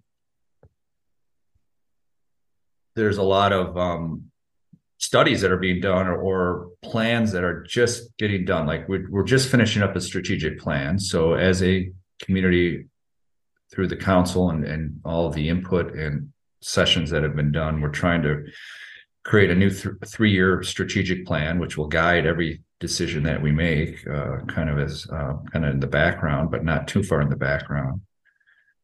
there's 2.96 3.18
a 3.18 3.24
lot 3.24 3.54
of 3.54 3.78
um, 3.78 4.32
studies 4.98 5.42
that 5.42 5.52
are 5.52 5.58
being 5.58 5.82
done 5.82 6.08
or, 6.08 6.16
or, 6.16 6.70
plans 6.82 7.32
that 7.32 7.44
are 7.44 7.64
just 7.64 8.16
getting 8.18 8.46
done. 8.46 8.66
Like 8.66 8.88
we're, 8.88 9.10
we're 9.10 9.24
just 9.24 9.50
finishing 9.50 9.82
up 9.82 9.96
a 9.96 10.02
strategic 10.02 10.60
plan. 10.60 11.00
So 11.00 11.34
as 11.34 11.62
a 11.64 11.92
community 12.22 12.86
through 13.72 13.88
the 13.88 13.98
council 13.98 14.52
and, 14.52 14.64
and 14.64 15.02
all 15.04 15.30
the 15.30 15.50
input 15.50 15.96
and 15.96 16.32
sessions 16.62 17.10
that 17.10 17.24
have 17.24 17.36
been 17.36 17.52
done, 17.52 17.82
we're 17.82 17.90
trying 17.90 18.22
to 18.22 18.46
create 19.24 19.50
a 19.50 19.56
new 19.56 19.72
th- 19.72 19.96
three-year 20.06 20.64
strategic 20.64 21.25
plan, 21.25 21.60
which 21.60 21.75
will 21.75 21.88
guide 21.88 22.25
every 22.25 22.62
decision 22.80 23.24
that 23.24 23.42
we 23.42 23.52
make, 23.52 24.08
uh, 24.08 24.38
kind 24.48 24.70
of 24.70 24.78
as 24.80 25.08
uh, 25.12 25.34
kind 25.52 25.66
of 25.66 25.74
in 25.74 25.80
the 25.80 25.88
background, 25.88 26.52
but 26.52 26.64
not 26.64 26.88
too 26.88 27.04
far 27.04 27.22
in 27.22 27.30
the 27.30 27.36
background. 27.36 28.02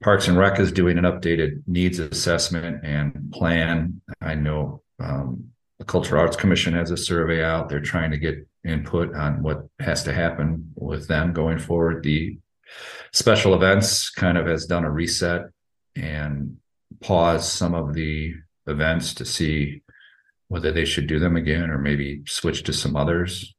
Parks 0.01 0.27
and 0.27 0.37
Rec 0.37 0.59
is 0.59 0.71
doing 0.71 0.97
an 0.97 1.03
updated 1.03 1.61
needs 1.67 1.99
assessment 1.99 2.83
and 2.83 3.31
plan. 3.31 4.01
I 4.19 4.33
know 4.33 4.81
um, 4.99 5.50
the 5.81 5.85
Cultural 5.85 6.21
Arts 6.21 6.37
Commission 6.37 6.75
has 6.75 6.91
a 6.91 6.95
survey 6.95 7.43
out. 7.43 7.67
They're 7.67 7.79
trying 7.79 8.11
to 8.11 8.17
get 8.17 8.47
input 8.63 9.15
on 9.15 9.41
what 9.41 9.65
has 9.79 10.03
to 10.03 10.13
happen 10.13 10.71
with 10.75 11.07
them 11.07 11.33
going 11.33 11.57
forward. 11.57 12.03
The 12.03 12.37
special 13.13 13.55
events 13.55 14.11
kind 14.11 14.37
of 14.37 14.45
has 14.45 14.67
done 14.67 14.85
a 14.85 14.91
reset 14.91 15.45
and 15.95 16.57
pause 16.99 17.51
some 17.51 17.73
of 17.73 17.95
the 17.95 18.31
events 18.67 19.15
to 19.15 19.25
see 19.25 19.81
whether 20.49 20.71
they 20.71 20.85
should 20.85 21.07
do 21.07 21.17
them 21.17 21.35
again 21.35 21.71
or 21.71 21.79
maybe 21.79 22.21
switch 22.27 22.61
to 22.65 22.73
some 22.73 22.95
others. 22.95 23.51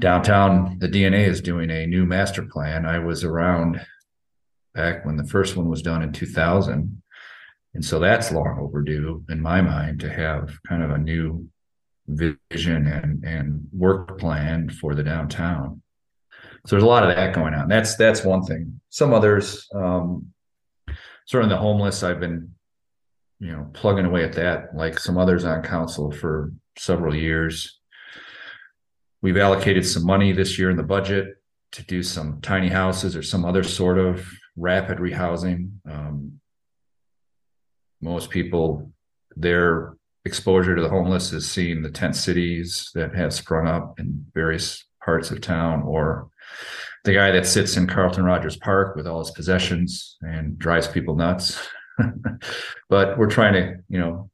Downtown, 0.00 0.80
the 0.80 0.88
DNA 0.88 1.28
is 1.28 1.40
doing 1.40 1.70
a 1.70 1.86
new 1.86 2.04
master 2.04 2.42
plan. 2.42 2.84
I 2.84 2.98
was 2.98 3.22
around 3.22 3.80
back 4.74 5.06
when 5.06 5.14
the 5.14 5.28
first 5.28 5.56
one 5.56 5.68
was 5.68 5.82
done 5.82 6.02
in 6.02 6.12
2000. 6.12 7.00
And 7.74 7.84
so 7.84 7.98
that's 7.98 8.30
long 8.30 8.58
overdue 8.60 9.24
in 9.30 9.40
my 9.40 9.60
mind 9.62 10.00
to 10.00 10.12
have 10.12 10.58
kind 10.68 10.82
of 10.82 10.90
a 10.90 10.98
new 10.98 11.48
vision 12.06 12.86
and, 12.86 13.24
and 13.24 13.66
work 13.72 14.18
plan 14.18 14.68
for 14.68 14.94
the 14.94 15.02
downtown. 15.02 15.82
So 16.66 16.76
there's 16.76 16.82
a 16.84 16.86
lot 16.86 17.02
of 17.02 17.14
that 17.14 17.34
going 17.34 17.54
on. 17.54 17.68
That's 17.68 17.96
that's 17.96 18.24
one 18.24 18.42
thing. 18.42 18.80
Some 18.90 19.12
others, 19.12 19.68
um, 19.74 20.32
certainly 21.26 21.54
the 21.54 21.60
homeless, 21.60 22.02
I've 22.02 22.20
been, 22.20 22.54
you 23.40 23.52
know, 23.52 23.68
plugging 23.72 24.04
away 24.04 24.22
at 24.24 24.34
that, 24.34 24.76
like 24.76 24.98
some 24.98 25.18
others 25.18 25.44
on 25.44 25.62
council 25.62 26.12
for 26.12 26.52
several 26.78 27.14
years. 27.14 27.80
We've 29.22 29.36
allocated 29.36 29.86
some 29.86 30.04
money 30.04 30.32
this 30.32 30.58
year 30.58 30.70
in 30.70 30.76
the 30.76 30.82
budget 30.82 31.36
to 31.72 31.82
do 31.84 32.02
some 32.02 32.40
tiny 32.42 32.68
houses 32.68 33.16
or 33.16 33.22
some 33.22 33.44
other 33.44 33.62
sort 33.62 33.98
of 33.98 34.28
rapid 34.56 34.98
rehousing. 34.98 35.70
Um, 35.90 36.40
most 38.02 38.30
people, 38.30 38.90
their 39.36 39.96
exposure 40.24 40.76
to 40.76 40.82
the 40.82 40.88
homeless 40.88 41.32
is 41.32 41.50
seeing 41.50 41.82
the 41.82 41.90
tent 41.90 42.16
cities 42.16 42.90
that 42.94 43.14
have 43.14 43.32
sprung 43.32 43.66
up 43.66 43.98
in 43.98 44.26
various 44.34 44.84
parts 45.04 45.30
of 45.30 45.40
town, 45.40 45.82
or 45.82 46.28
the 47.04 47.14
guy 47.14 47.30
that 47.30 47.46
sits 47.46 47.76
in 47.76 47.86
Carlton 47.86 48.24
Rogers 48.24 48.56
Park 48.56 48.96
with 48.96 49.06
all 49.06 49.20
his 49.20 49.30
possessions 49.30 50.16
and 50.20 50.58
drives 50.58 50.86
people 50.86 51.16
nuts. 51.16 51.58
but 52.88 53.18
we're 53.18 53.30
trying 53.30 53.54
to, 53.54 53.76
you 53.88 53.98
know, 53.98 54.30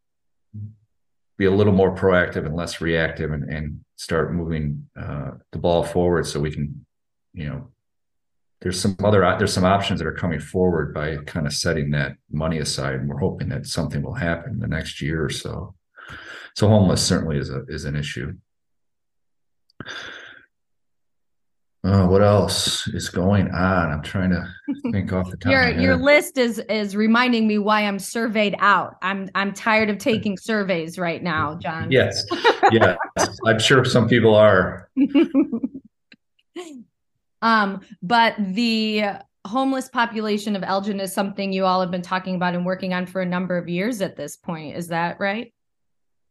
be 1.37 1.47
a 1.47 1.51
little 1.51 1.73
more 1.73 1.95
proactive 1.95 2.45
and 2.45 2.57
less 2.57 2.81
reactive 2.81 3.31
and, 3.31 3.45
and 3.45 3.81
start 3.97 4.35
moving 4.35 4.89
uh, 4.99 5.31
the 5.53 5.59
ball 5.59 5.85
forward 5.85 6.27
so 6.27 6.41
we 6.41 6.51
can, 6.51 6.85
you 7.33 7.49
know, 7.49 7.69
there's 8.61 8.81
some 8.81 8.97
other 9.05 9.21
there's 9.39 9.53
some 9.53 9.65
options 9.65 10.01
that 10.01 10.07
are 10.07 10.13
coming 10.13 10.41
forward 10.41 10.93
by 10.93 11.17
kind 11.27 11.47
of 11.47 11.53
setting 11.53 11.91
that 11.91 12.13
money 12.31 12.59
aside 12.59 12.95
and 12.95 13.09
we're 13.09 13.19
hoping 13.19 13.49
that 13.49 13.67
something 13.67 14.03
will 14.03 14.15
happen 14.15 14.59
the 14.59 14.67
next 14.67 15.01
year 15.01 15.25
or 15.25 15.31
so 15.31 15.75
so 16.55 16.69
homeless 16.69 17.05
certainly 17.05 17.39
is 17.39 17.51
a 17.51 17.65
is 17.69 17.85
an 17.85 17.97
issue 17.97 18.33
uh, 21.85 22.07
what 22.07 22.23
else 22.23 22.89
is 22.89 23.09
going 23.09 23.49
on? 23.53 23.93
I'm 23.93 24.03
trying 24.03 24.31
to 24.31 24.47
think 24.93 25.13
off 25.13 25.31
the 25.31 25.37
top. 25.37 25.53
your 25.53 25.71
your 25.71 25.97
list 25.97 26.37
is 26.37 26.59
is 26.69 26.97
reminding 26.97 27.47
me 27.47 27.59
why 27.59 27.83
I'm 27.83 28.01
surveyed 28.01 28.57
out. 28.59 28.97
I'm 29.01 29.31
I'm 29.37 29.53
tired 29.53 29.89
of 29.89 29.99
taking 29.99 30.37
surveys 30.41 30.99
right 30.99 31.23
now, 31.23 31.55
John. 31.63 31.93
Yes, 31.93 32.27
yes, 32.73 32.99
I'm 33.47 33.61
sure 33.61 33.85
some 33.85 34.09
people 34.09 34.35
are. 34.35 34.91
Um, 37.43 37.81
but 38.03 38.35
the 38.39 39.05
homeless 39.47 39.89
population 39.89 40.57
of 40.57 40.63
Elgin 40.63 41.01
is 41.01 41.13
something 41.13 41.53
you 41.53 41.65
all 41.65 41.81
have 41.81 41.91
been 41.91 42.03
talking 42.03 42.35
about 42.35 42.55
and 42.55 42.67
working 42.67 42.93
on 42.93 43.07
for 43.07 43.21
a 43.21 43.27
number 43.27 43.57
of 43.57 43.69
years 43.69 44.01
at 44.01 44.17
this 44.17 44.37
point. 44.37 44.77
Is 44.77 44.89
that 44.89 45.19
right? 45.21 45.53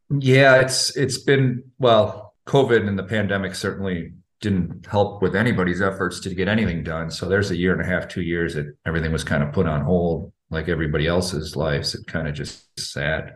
Yeah, 0.09 0.61
it's 0.61 0.95
it's 0.95 1.17
been 1.17 1.63
well, 1.79 2.35
COVID 2.45 2.87
and 2.87 2.97
the 2.97 3.03
pandemic 3.03 3.55
certainly 3.55 4.13
didn't 4.39 4.85
help 4.85 5.21
with 5.21 5.35
anybody's 5.35 5.81
efforts 5.81 6.19
to 6.21 6.33
get 6.33 6.47
anything 6.47 6.83
done. 6.83 7.09
So 7.09 7.27
there's 7.27 7.51
a 7.51 7.57
year 7.57 7.73
and 7.73 7.81
a 7.81 7.85
half, 7.85 8.07
two 8.07 8.21
years 8.21 8.53
that 8.53 8.67
everything 8.85 9.11
was 9.11 9.23
kind 9.23 9.43
of 9.43 9.51
put 9.51 9.65
on 9.65 9.81
hold, 9.81 10.31
like 10.49 10.69
everybody 10.69 11.07
else's 11.07 11.55
lives. 11.55 11.95
It 11.95 12.05
kind 12.07 12.27
of 12.27 12.35
just 12.35 12.79
sat. 12.79 13.35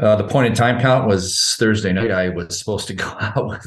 Uh, 0.00 0.16
the 0.16 0.28
point 0.28 0.46
in 0.46 0.54
time 0.54 0.80
count 0.80 1.08
was 1.08 1.56
Thursday 1.58 1.92
night. 1.92 2.10
I 2.10 2.28
was 2.28 2.58
supposed 2.58 2.86
to 2.88 2.94
go 2.94 3.06
out 3.20 3.48
with 3.48 3.66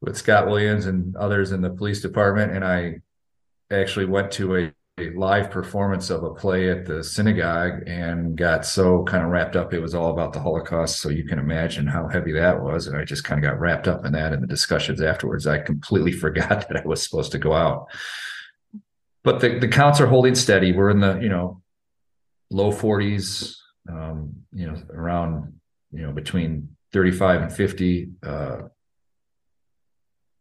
with 0.00 0.16
Scott 0.16 0.46
Williams 0.46 0.86
and 0.86 1.14
others 1.16 1.52
in 1.52 1.60
the 1.60 1.70
police 1.70 2.00
department, 2.00 2.52
and 2.52 2.64
I 2.64 3.00
actually 3.70 4.06
went 4.06 4.32
to 4.32 4.56
a, 4.56 4.72
a, 4.98 5.10
live 5.10 5.50
performance 5.50 6.10
of 6.10 6.24
a 6.24 6.34
play 6.34 6.70
at 6.70 6.86
the 6.86 7.04
synagogue 7.04 7.82
and 7.86 8.36
got 8.36 8.64
so 8.64 9.04
kind 9.04 9.22
of 9.24 9.30
wrapped 9.30 9.56
up. 9.56 9.72
It 9.72 9.80
was 9.80 9.94
all 9.94 10.10
about 10.10 10.32
the 10.32 10.40
Holocaust, 10.40 11.00
so 11.00 11.08
you 11.08 11.24
can 11.24 11.38
imagine 11.38 11.86
how 11.86 12.08
heavy 12.08 12.32
that 12.32 12.62
was. 12.62 12.86
And 12.86 12.96
I 12.96 13.04
just 13.04 13.24
kind 13.24 13.42
of 13.42 13.48
got 13.48 13.60
wrapped 13.60 13.88
up 13.88 14.04
in 14.04 14.12
that. 14.12 14.32
And 14.32 14.42
the 14.42 14.46
discussions 14.46 15.00
afterwards, 15.00 15.46
I 15.46 15.58
completely 15.58 16.12
forgot 16.26 16.68
that 16.68 16.78
I 16.78 16.86
was 16.86 17.02
supposed 17.02 17.32
to 17.32 17.38
go 17.38 17.52
out. 17.52 17.88
But 19.22 19.40
the 19.40 19.58
the 19.58 19.68
counts 19.68 20.00
are 20.00 20.06
holding 20.06 20.34
steady. 20.34 20.72
We're 20.72 20.90
in 20.90 21.00
the 21.00 21.18
you 21.20 21.28
know 21.28 21.62
low 22.50 22.72
40s, 22.72 23.54
um, 23.88 24.32
you 24.52 24.66
know 24.66 24.82
around 24.90 25.60
you 25.92 26.02
know 26.02 26.12
between 26.12 26.74
35 26.92 27.42
and 27.42 27.52
50. 27.52 28.08
Uh, 28.22 28.58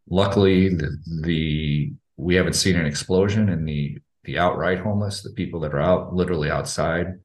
luckily 0.10 0.70
the, 0.70 0.98
the 1.24 1.94
we 2.18 2.36
haven't 2.36 2.54
seen 2.54 2.76
an 2.76 2.86
explosion 2.86 3.50
in 3.50 3.66
the 3.66 3.98
the 4.24 4.38
outright 4.38 4.80
homeless 4.80 5.22
the 5.22 5.32
people 5.32 5.60
that 5.62 5.74
are 5.74 5.80
out 5.80 6.14
literally 6.14 6.50
outside. 6.50 7.20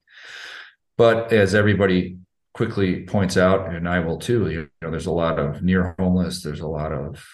But 0.97 1.33
as 1.33 1.55
everybody 1.55 2.19
quickly 2.55 3.03
points 3.03 3.37
out 3.37 3.75
and 3.75 3.89
i 3.89 3.99
will 3.99 4.17
too 4.17 4.49
you 4.49 4.71
know 4.81 4.89
there's 4.89 5.07
a 5.07 5.11
lot 5.11 5.41
of 5.41 5.61
near 5.61 5.97
homeless 5.99 6.41
there's 6.41 6.61
a 6.61 6.69
lot 6.69 6.93
of 6.93 7.27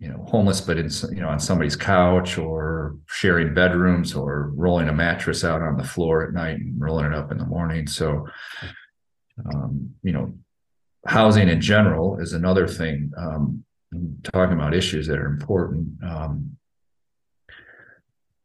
you 0.00 0.08
know 0.08 0.24
homeless 0.28 0.60
but 0.60 0.78
in 0.78 0.88
you 1.14 1.20
know 1.20 1.28
on 1.28 1.38
somebody's 1.38 1.76
couch 1.76 2.38
or 2.38 2.96
sharing 3.06 3.52
bedrooms 3.52 4.14
or 4.14 4.50
rolling 4.54 4.88
a 4.88 4.92
mattress 4.92 5.44
out 5.44 5.60
on 5.60 5.76
the 5.76 5.84
floor 5.84 6.26
at 6.26 6.32
night 6.32 6.56
and 6.56 6.80
rolling 6.80 7.04
it 7.04 7.14
up 7.14 7.30
in 7.30 7.38
the 7.38 7.46
morning. 7.46 7.86
So 7.86 8.26
um, 9.44 9.94
you 10.02 10.12
know 10.12 10.34
housing 11.06 11.48
in 11.48 11.60
general 11.60 12.18
is 12.18 12.32
another 12.32 12.66
thing. 12.66 13.12
Um, 13.16 13.64
talking 14.22 14.54
about 14.54 14.74
issues 14.74 15.06
that 15.06 15.18
are 15.18 15.26
important. 15.26 16.02
Um, 16.02 16.56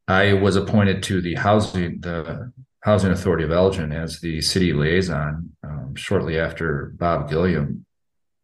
I 0.08 0.34
was 0.34 0.56
appointed 0.56 1.04
to 1.04 1.22
the 1.22 1.36
housing 1.36 2.00
the 2.02 2.52
Housing 2.82 3.12
Authority 3.12 3.44
of 3.44 3.52
Elgin 3.52 3.92
as 3.92 4.20
the 4.20 4.42
city 4.42 4.72
liaison 4.72 5.50
um, 5.64 5.96
shortly 5.96 6.40
after 6.40 6.94
Bob 6.98 7.30
Gilliam 7.30 7.86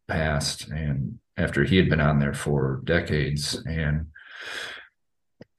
passed, 0.08 0.68
and 0.68 1.20
after 1.36 1.62
he 1.62 1.76
had 1.76 1.88
been 1.88 2.00
on 2.00 2.18
there 2.18 2.34
for 2.34 2.80
decades. 2.84 3.62
And 3.66 4.06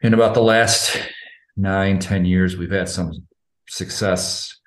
in 0.02 0.14
about 0.14 0.34
the 0.34 0.44
last 0.44 0.98
nine, 1.56 2.00
ten 2.00 2.26
years, 2.26 2.58
we've 2.58 2.72
had 2.72 2.90
some 2.90 3.26
success 3.70 4.60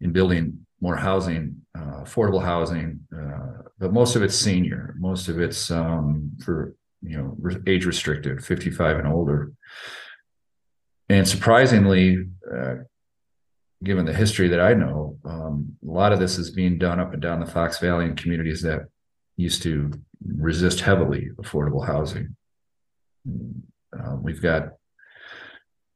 in 0.00 0.12
building 0.12 0.66
more 0.80 0.96
housing, 0.96 1.60
uh, 1.76 2.02
affordable 2.02 2.42
housing, 2.42 3.00
uh, 3.14 3.59
but 3.80 3.92
most 3.92 4.14
of 4.14 4.22
it's 4.22 4.36
senior. 4.36 4.94
Most 4.98 5.28
of 5.28 5.40
it's 5.40 5.70
um, 5.70 6.32
for 6.44 6.74
you 7.02 7.16
know 7.16 7.60
age 7.66 7.86
restricted, 7.86 8.44
55 8.44 8.98
and 8.98 9.08
older. 9.08 9.52
And 11.08 11.26
surprisingly, 11.26 12.28
uh, 12.54 12.74
given 13.82 14.04
the 14.04 14.12
history 14.12 14.48
that 14.48 14.60
I 14.60 14.74
know, 14.74 15.16
um, 15.24 15.76
a 15.82 15.90
lot 15.90 16.12
of 16.12 16.20
this 16.20 16.38
is 16.38 16.50
being 16.50 16.78
done 16.78 17.00
up 17.00 17.14
and 17.14 17.22
down 17.22 17.40
the 17.40 17.46
Fox 17.46 17.78
Valley 17.78 18.04
in 18.04 18.14
communities 18.14 18.62
that 18.62 18.82
used 19.36 19.62
to 19.62 19.90
resist 20.24 20.80
heavily 20.80 21.30
affordable 21.40 21.84
housing. 21.84 22.36
Uh, 23.26 24.16
we've 24.20 24.42
got 24.42 24.74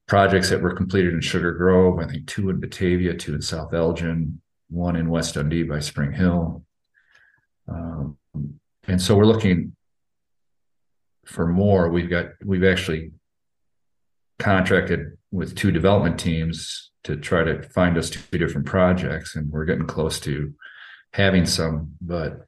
projects 0.09 0.51
that 0.51 0.63
were 0.63 0.75
completed 0.75 1.13
in 1.13 1.21
Sugar 1.21 1.53
Grove, 1.53 1.99
I 1.99 2.07
think 2.07 2.27
two 2.27 2.49
in 2.49 2.59
Batavia, 2.59 3.15
two 3.15 3.35
in 3.35 3.43
South 3.43 3.73
Elgin, 3.75 4.41
one 4.71 4.97
in 4.97 5.11
West 5.11 5.35
Dundee 5.35 5.63
by 5.63 5.79
Spring 5.79 6.13
Hill. 6.13 6.65
Um, 7.69 8.17
and 8.87 9.01
so 9.01 9.17
we're 9.17 9.27
looking 9.27 9.75
for 11.25 11.47
more. 11.47 11.89
We've 11.89 12.11
got 12.11 12.27
we've 12.45 12.65
actually 12.65 13.13
contracted 14.39 15.17
with 15.31 15.55
two 15.55 15.71
development 15.71 16.19
teams 16.19 16.91
to 17.05 17.17
try 17.17 17.45
to 17.45 17.63
find 17.63 17.97
us 17.97 18.11
two 18.11 18.39
different 18.39 18.67
projects, 18.67 19.37
and 19.37 19.51
we're 19.51 19.65
getting 19.65 19.87
close 19.87 20.21
to 20.21 20.55
having 21.13 21.47
some, 21.47 21.95
but 22.01 22.47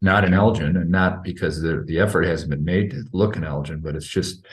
not 0.00 0.24
in 0.24 0.34
Elgin, 0.34 0.76
and 0.76 0.90
not 0.90 1.22
because 1.24 1.60
the 1.62 1.82
the 1.86 1.98
effort 1.98 2.24
hasn't 2.24 2.50
been 2.50 2.64
made 2.64 2.90
to 2.90 3.04
look 3.12 3.36
in 3.36 3.44
Elgin, 3.44 3.80
but 3.80 3.96
it's 3.96 4.06
just 4.06 4.44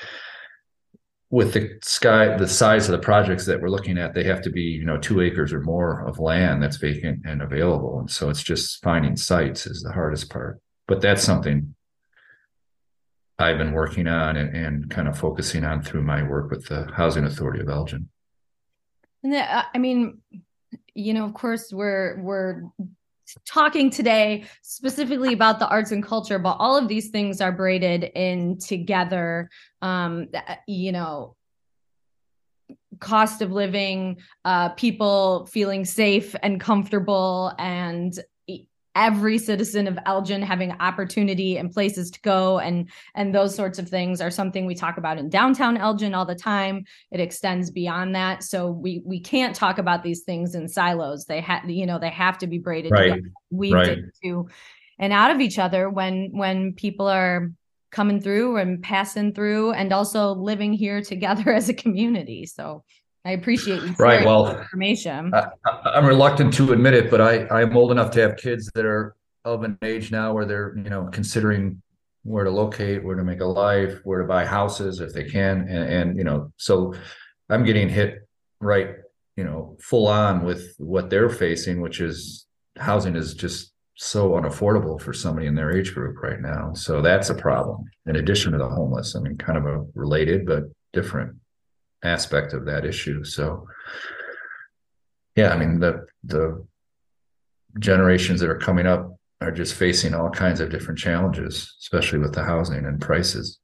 with 1.32 1.54
the 1.54 1.78
sky 1.84 2.36
the 2.38 2.48
size 2.48 2.90
of 2.90 2.92
the 2.92 3.06
projects 3.06 3.46
that 3.46 3.62
we're 3.62 3.70
looking 3.70 4.00
at 4.00 4.16
they 4.16 4.24
have 4.24 4.42
to 4.42 4.50
be 4.50 4.62
you 4.62 4.84
know 4.84 4.98
two 4.98 5.22
acres 5.22 5.54
or 5.54 5.62
more 5.62 6.08
of 6.08 6.20
land 6.20 6.62
that's 6.62 6.78
vacant 6.78 7.22
and 7.26 7.42
available. 7.42 8.00
And 8.00 8.10
so 8.10 8.30
it's 8.30 8.44
just 8.44 8.82
finding 8.84 9.16
sites 9.16 9.68
is 9.68 9.84
the 9.84 9.92
hardest 9.92 10.30
part. 10.30 10.60
But 10.88 11.02
that's 11.02 11.24
something 11.24 11.76
i've 13.38 13.58
been 13.58 13.72
working 13.72 14.08
on 14.08 14.36
and, 14.36 14.56
and 14.56 14.90
kind 14.90 15.08
of 15.08 15.18
focusing 15.18 15.64
on 15.64 15.82
through 15.82 16.04
my 16.04 16.22
work 16.24 16.52
with 16.52 16.66
the 16.68 16.92
housing 16.94 17.24
authority 17.26 17.62
of 17.62 17.70
elgin. 17.70 18.10
And 19.24 19.36
uh, 19.36 19.64
i 19.74 19.78
mean 19.78 20.20
you 20.94 21.14
know 21.14 21.26
of 21.26 21.34
course 21.34 21.72
we're 21.72 22.20
we're 22.22 22.64
talking 23.46 23.90
today 23.90 24.46
specifically 24.62 25.34
about 25.34 25.60
the 25.60 25.68
arts 25.68 25.92
and 25.92 26.04
culture, 26.04 26.40
but 26.40 26.58
all 26.60 26.78
of 26.78 26.88
these 26.88 27.10
things 27.10 27.42
are 27.42 27.52
braided 27.52 28.04
in 28.16 28.58
together. 28.58 29.50
Um, 29.82 30.28
you 30.68 30.92
know, 30.92 31.36
cost 33.00 33.42
of 33.42 33.52
living, 33.52 34.18
uh, 34.46 34.70
people 34.70 35.46
feeling 35.48 35.86
safe 35.86 36.36
and 36.44 36.60
comfortable, 36.60 37.54
and 37.58 38.18
every 38.96 39.38
citizen 39.38 39.88
of 39.88 39.98
Elgin 40.06 40.42
having 40.42 40.72
opportunity 40.80 41.58
and 41.58 41.72
places 41.72 42.12
to 42.12 42.22
go 42.22 42.60
and 42.60 42.90
and 43.16 43.34
those 43.34 43.56
sorts 43.56 43.80
of 43.80 43.88
things 43.88 44.22
are 44.22 44.32
something 44.32 44.66
we 44.66 44.76
talk 44.76 44.98
about 44.98 45.18
in 45.18 45.30
downtown 45.30 45.78
Elgin 45.78 46.14
all 46.14 46.26
the 46.26 46.36
time. 46.36 46.84
It 47.12 47.20
extends 47.20 47.72
beyond 47.72 48.16
that. 48.16 48.44
So 48.44 48.72
we 48.72 49.02
we 49.06 49.20
can't 49.20 49.56
talk 49.56 49.78
about 49.78 50.04
these 50.04 50.22
things 50.22 50.56
in 50.56 50.68
silos. 50.68 51.26
They 51.26 51.42
have 51.42 51.70
you 51.70 51.86
know 51.86 52.00
they 52.00 52.10
have 52.10 52.38
to 52.40 52.48
be 52.48 52.58
braided 52.58 52.92
right. 52.92 53.10
together, 53.10 53.32
weaved 53.52 53.76
right. 53.76 53.98
into 54.00 54.50
and 54.98 55.14
out 55.14 55.32
of 55.32 55.40
each 55.40 55.60
other 55.60 55.90
when 55.90 56.30
when 56.32 56.74
people 56.74 57.08
are 57.08 57.52
coming 57.92 58.22
through 58.22 58.58
and 58.58 58.84
passing 58.84 59.34
through 59.34 59.72
and 59.72 59.92
also 59.92 60.34
living 60.34 60.74
here 60.74 61.02
together 61.02 61.52
as 61.54 61.70
a 61.70 61.74
community. 61.74 62.46
So 62.46 62.84
I 63.30 63.34
appreciate 63.34 63.84
you 63.84 63.94
right. 64.00 64.26
Well, 64.26 64.58
information. 64.58 65.32
I, 65.36 65.52
am 65.94 66.08
reluctant 66.08 66.52
to 66.56 66.74
admit 66.74 66.96
it, 66.96 67.12
but 67.12 67.22
I 67.22 67.48
I'm 67.50 67.78
old 67.78 67.92
enough 67.92 68.10
to 68.14 68.22
have 68.22 68.38
kids 68.38 68.72
that 68.74 68.86
are 68.86 69.16
of 69.46 69.64
an 69.64 69.78
age 69.84 70.12
now 70.12 70.34
where 70.34 70.46
they're 70.46 70.76
you 70.76 70.90
know 70.90 71.10
considering 71.12 71.80
where 72.24 72.44
to 72.44 72.50
locate, 72.50 73.04
where 73.04 73.16
to 73.16 73.24
make 73.24 73.42
a 73.42 73.46
life, 73.46 74.00
where 74.04 74.20
to 74.20 74.28
buy 74.28 74.48
houses 74.48 75.00
if 75.00 75.14
they 75.14 75.26
can, 75.26 75.68
and, 75.70 75.94
and 75.94 76.18
you 76.18 76.24
know, 76.24 76.52
so 76.58 76.96
I'm 77.52 77.64
getting 77.64 77.88
hit 77.88 78.28
right, 78.62 78.96
you 79.38 79.44
know, 79.44 79.78
full 79.80 80.08
on 80.08 80.44
with 80.44 80.74
what 80.80 81.12
they're 81.12 81.30
facing, 81.30 81.82
which 81.82 82.02
is 82.02 82.48
housing 82.80 83.16
is 83.16 83.36
just 83.36 83.74
so 83.94 84.32
unaffordable 84.32 85.00
for 85.00 85.14
somebody 85.14 85.46
in 85.46 85.54
their 85.54 85.78
age 85.78 85.94
group 85.94 86.18
right 86.24 86.42
now. 86.42 86.74
So 86.74 87.04
that's 87.04 87.30
a 87.30 87.36
problem. 87.36 87.92
In 88.08 88.16
addition 88.16 88.54
to 88.54 88.58
the 88.58 88.70
homeless, 88.70 89.16
I 89.16 89.20
mean, 89.20 89.38
kind 89.38 89.60
of 89.60 89.68
a 89.68 89.86
related 89.94 90.48
but 90.48 90.64
different 90.94 91.36
aspect 92.04 92.54
of 92.54 92.66
that 92.66 92.86
issue. 92.86 93.24
So, 93.24 93.68
yeah, 95.36 95.50
I 95.50 95.58
mean 95.58 95.80
the 95.80 96.06
the 96.24 96.66
generations 97.80 98.40
that 98.42 98.50
are 98.50 98.58
coming 98.58 98.88
up 98.88 99.16
are 99.42 99.52
just 99.52 99.76
facing 99.76 100.14
all 100.14 100.30
kinds 100.30 100.60
of 100.60 100.70
different 100.70 101.00
challenges, 101.00 101.76
especially 101.80 102.20
with 102.20 102.34
the 102.34 102.44
housing 102.44 102.86
and 102.86 103.00
prices. 103.00 103.60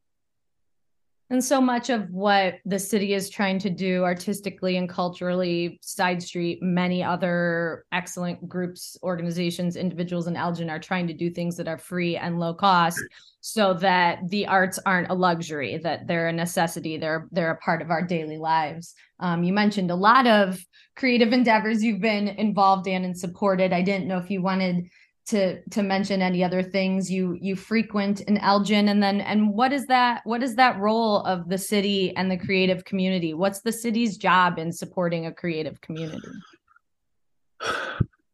And 1.32 1.44
so 1.44 1.60
much 1.60 1.90
of 1.90 2.08
what 2.12 2.56
the 2.66 2.78
city 2.78 3.14
is 3.14 3.32
trying 3.32 3.58
to 3.60 3.70
do 3.70 4.04
artistically 4.04 4.78
and 4.78 4.88
culturally, 4.88 5.80
Side 5.82 6.22
Street, 6.22 6.60
many 6.62 7.04
other 7.04 7.86
excellent 7.92 8.48
groups, 8.48 8.96
organizations, 9.02 9.76
individuals 9.76 10.28
in 10.28 10.36
Elgin 10.36 10.70
are 10.70 10.80
trying 10.80 11.08
to 11.08 11.14
do 11.14 11.32
things 11.32 11.58
that 11.58 11.68
are 11.68 11.80
free 11.80 12.16
and 12.16 12.40
low 12.40 12.54
cost 12.54 13.00
so 13.42 13.74
that 13.74 14.20
the 14.30 14.46
arts 14.46 14.78
aren't 14.86 15.10
a 15.10 15.16
luxury, 15.16 15.80
that 15.80 16.06
they're 16.08 16.28
a 16.28 16.34
necessity, 16.34 16.98
they're 16.98 17.28
they're 17.32 17.52
a 17.52 17.58
part 17.58 17.82
of 17.82 17.90
our 17.90 18.04
daily 18.04 18.38
lives. 18.38 18.94
Um, 19.20 19.44
you 19.44 19.54
mentioned 19.54 19.90
a 19.90 19.96
lot 19.96 20.28
of 20.28 20.64
creative 20.96 21.34
endeavors 21.34 21.84
you've 21.84 22.02
been 22.02 22.28
involved 22.28 22.88
in 22.88 23.04
and 23.04 23.18
supported. 23.18 23.74
I 23.74 23.82
didn't 23.82 24.08
know 24.08 24.20
if 24.20 24.30
you 24.30 24.42
wanted 24.44 24.90
to 25.28 25.62
to 25.70 25.82
mention 25.82 26.22
any 26.22 26.44
other 26.44 26.62
things 26.62 27.10
you 27.10 27.38
you 27.42 27.56
frequent 27.56 28.22
in 28.22 28.38
Elgin? 28.38 28.90
And 28.90 29.02
then 29.02 29.22
and 29.22 29.54
what 29.54 29.74
is 29.74 29.86
that 29.88 30.22
what 30.26 30.44
is 30.44 30.56
that 30.56 30.80
role 30.80 31.22
of 31.22 31.50
the 31.50 31.58
city 31.58 32.16
and 32.16 32.30
the 32.30 32.38
creative 32.38 32.86
community? 32.86 33.34
What's 33.34 33.62
the 33.62 33.72
city's 33.72 34.18
job 34.18 34.60
in 34.60 34.72
supporting 34.72 35.26
a 35.26 35.34
creative 35.34 35.82
community? 35.82 36.28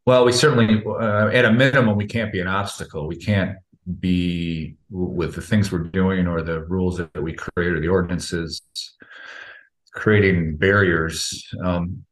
Well 0.05 0.25
we 0.25 0.31
certainly 0.31 0.83
uh, 0.85 1.27
at 1.27 1.45
a 1.45 1.51
minimum 1.51 1.95
we 1.95 2.07
can't 2.07 2.31
be 2.31 2.41
an 2.41 2.47
obstacle. 2.47 3.07
We 3.07 3.17
can't 3.17 3.57
be 3.99 4.75
with 4.89 5.35
the 5.35 5.41
things 5.41 5.71
we're 5.71 5.79
doing 5.79 6.27
or 6.27 6.41
the 6.41 6.63
rules 6.65 6.97
that 6.97 7.21
we 7.21 7.33
create 7.33 7.71
or 7.71 7.79
the 7.79 7.87
ordinances 7.87 8.61
creating 9.93 10.55
barriers. 10.57 11.45
Um, 11.63 12.05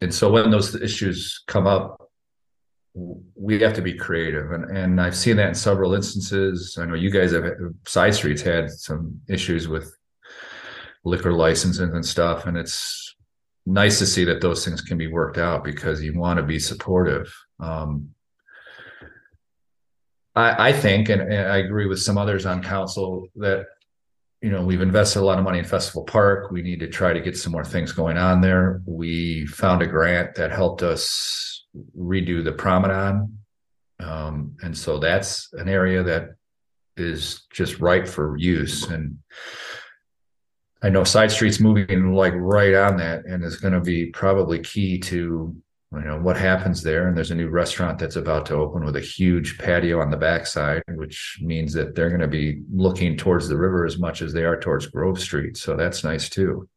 and 0.00 0.12
so 0.12 0.30
when 0.32 0.50
those 0.50 0.74
issues 0.74 1.42
come 1.46 1.66
up 1.66 2.01
we 2.94 3.60
have 3.60 3.74
to 3.74 3.82
be 3.82 3.94
creative. 3.94 4.52
And, 4.52 4.76
and 4.76 5.00
i've 5.00 5.16
seen 5.16 5.36
that 5.36 5.48
in 5.48 5.54
several 5.54 5.94
instances. 5.94 6.76
I 6.80 6.84
know 6.84 6.94
you 6.94 7.10
guys 7.10 7.32
have 7.32 7.44
side 7.86 8.14
streets 8.14 8.42
had 8.42 8.70
some 8.70 9.20
issues 9.28 9.68
with 9.68 9.96
liquor 11.04 11.32
licenses 11.32 11.80
and 11.80 12.04
stuff. 12.04 12.46
And 12.46 12.56
it's 12.56 13.14
nice 13.66 13.98
to 13.98 14.06
see 14.06 14.24
that 14.24 14.40
those 14.40 14.64
things 14.64 14.80
can 14.80 14.98
be 14.98 15.06
worked 15.06 15.38
out 15.38 15.64
because 15.64 16.02
you 16.02 16.18
want 16.18 16.38
to 16.38 16.42
be 16.42 16.58
supportive. 16.58 17.32
Um, 17.60 18.10
I, 20.34 20.68
I, 20.68 20.72
think 20.72 21.10
and, 21.10 21.20
and 21.20 21.52
i 21.52 21.58
agree 21.58 21.86
with 21.86 22.00
some 22.00 22.16
others 22.16 22.46
on 22.46 22.62
council 22.62 23.28
that 23.36 23.66
you 24.40 24.50
know 24.50 24.64
we've 24.64 24.80
invested 24.80 25.20
a 25.20 25.24
lot 25.24 25.38
of 25.38 25.44
money 25.44 25.58
in 25.58 25.64
festival 25.64 26.04
park. 26.04 26.50
We 26.50 26.62
need 26.62 26.80
to 26.80 26.88
try 26.88 27.12
to 27.12 27.20
get 27.20 27.36
some 27.36 27.52
more 27.52 27.64
things 27.64 27.92
going 27.92 28.16
on 28.16 28.40
there. 28.40 28.82
We 28.86 29.46
found 29.46 29.82
a 29.82 29.86
grant 29.86 30.34
that 30.36 30.50
helped 30.50 30.82
us 30.82 31.51
redo 31.96 32.44
the 32.44 32.52
promenade. 32.52 33.28
Um, 34.00 34.56
and 34.62 34.76
so 34.76 34.98
that's 34.98 35.52
an 35.52 35.68
area 35.68 36.02
that 36.02 36.34
is 36.96 37.46
just 37.52 37.80
ripe 37.80 38.06
for 38.06 38.36
use. 38.36 38.88
And 38.88 39.18
I 40.82 40.88
know 40.88 41.04
side 41.04 41.30
streets 41.30 41.60
moving 41.60 42.12
like 42.12 42.34
right 42.34 42.74
on 42.74 42.96
that 42.98 43.24
and 43.24 43.44
is 43.44 43.56
going 43.56 43.74
to 43.74 43.80
be 43.80 44.06
probably 44.06 44.58
key 44.58 44.98
to 44.98 45.54
you 45.94 46.00
know 46.00 46.18
what 46.18 46.36
happens 46.36 46.82
there. 46.82 47.08
And 47.08 47.16
there's 47.16 47.30
a 47.30 47.36
new 47.36 47.48
restaurant 47.48 47.98
that's 47.98 48.16
about 48.16 48.46
to 48.46 48.54
open 48.54 48.84
with 48.84 48.96
a 48.96 49.00
huge 49.00 49.58
patio 49.58 50.00
on 50.00 50.10
the 50.10 50.16
backside, 50.16 50.82
which 50.88 51.38
means 51.42 51.72
that 51.74 51.94
they're 51.94 52.08
going 52.08 52.20
to 52.20 52.28
be 52.28 52.62
looking 52.72 53.16
towards 53.16 53.46
the 53.46 53.58
river 53.58 53.84
as 53.84 53.98
much 53.98 54.22
as 54.22 54.32
they 54.32 54.44
are 54.44 54.58
towards 54.58 54.86
Grove 54.86 55.20
Street. 55.20 55.56
So 55.56 55.76
that's 55.76 56.02
nice 56.02 56.28
too. 56.28 56.68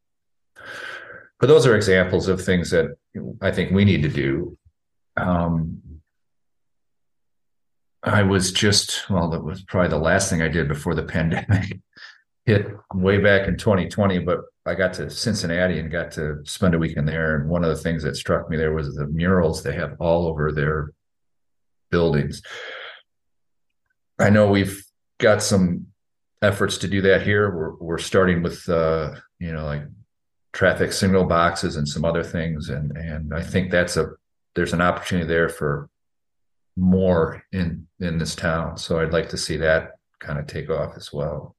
But 1.39 1.47
those 1.47 1.65
are 1.65 1.75
examples 1.75 2.27
of 2.27 2.43
things 2.43 2.69
that 2.71 2.87
I 3.41 3.51
think 3.51 3.71
we 3.71 3.85
need 3.85 4.01
to 4.03 4.09
do 4.09 4.57
um, 5.17 5.81
I 8.03 8.21
was 8.21 8.51
just, 8.51 9.09
well, 9.09 9.29
that 9.31 9.43
was 9.43 9.63
probably 9.63 9.89
the 9.89 9.97
last 9.97 10.29
thing 10.29 10.41
I 10.41 10.47
did 10.47 10.67
before 10.67 10.93
the 10.95 11.03
pandemic 11.15 11.79
hit 12.45 12.67
way 12.93 13.17
back 13.17 13.47
in 13.47 13.57
2020. 13.57 14.19
But 14.19 14.41
I 14.65 14.75
got 14.75 14.93
to 14.93 15.09
Cincinnati 15.09 15.79
and 15.79 15.91
got 15.91 16.11
to 16.11 16.41
spend 16.45 16.75
a 16.75 16.79
weekend 16.79 17.07
there. 17.07 17.35
And 17.35 17.49
one 17.49 17.63
of 17.63 17.69
the 17.69 17.81
things 17.81 18.03
that 18.03 18.15
struck 18.15 18.49
me 18.49 18.57
there 18.57 18.73
was 18.73 18.95
the 18.95 19.07
murals 19.07 19.63
they 19.63 19.73
have 19.73 19.95
all 19.99 20.27
over 20.27 20.51
their 20.51 20.91
buildings. 21.89 22.41
I 24.19 24.29
know 24.29 24.49
we've 24.49 24.83
got 25.17 25.41
some 25.41 25.87
efforts 26.41 26.77
to 26.79 26.87
do 26.87 27.01
that 27.01 27.23
here. 27.23 27.53
We're 27.55 27.75
we're 27.75 27.97
starting 27.97 28.43
with 28.43 28.67
uh, 28.69 29.15
you 29.39 29.51
know 29.51 29.65
like 29.65 29.83
traffic 30.53 30.93
signal 30.93 31.25
boxes 31.25 31.75
and 31.75 31.87
some 31.87 32.05
other 32.05 32.23
things, 32.23 32.69
and 32.69 32.95
and 32.97 33.33
I 33.33 33.41
think 33.41 33.71
that's 33.71 33.97
a 33.97 34.11
there's 34.55 34.73
an 34.73 34.81
opportunity 34.81 35.27
there 35.27 35.49
for 35.49 35.89
more 36.77 37.43
in 37.51 37.87
in 37.99 38.17
this 38.17 38.35
town. 38.35 38.77
So 38.77 38.99
I'd 38.99 39.13
like 39.13 39.29
to 39.29 39.37
see 39.37 39.57
that 39.57 39.91
kind 40.19 40.39
of 40.39 40.47
take 40.47 40.69
off 40.69 40.95
as 40.97 41.13
well. 41.13 41.55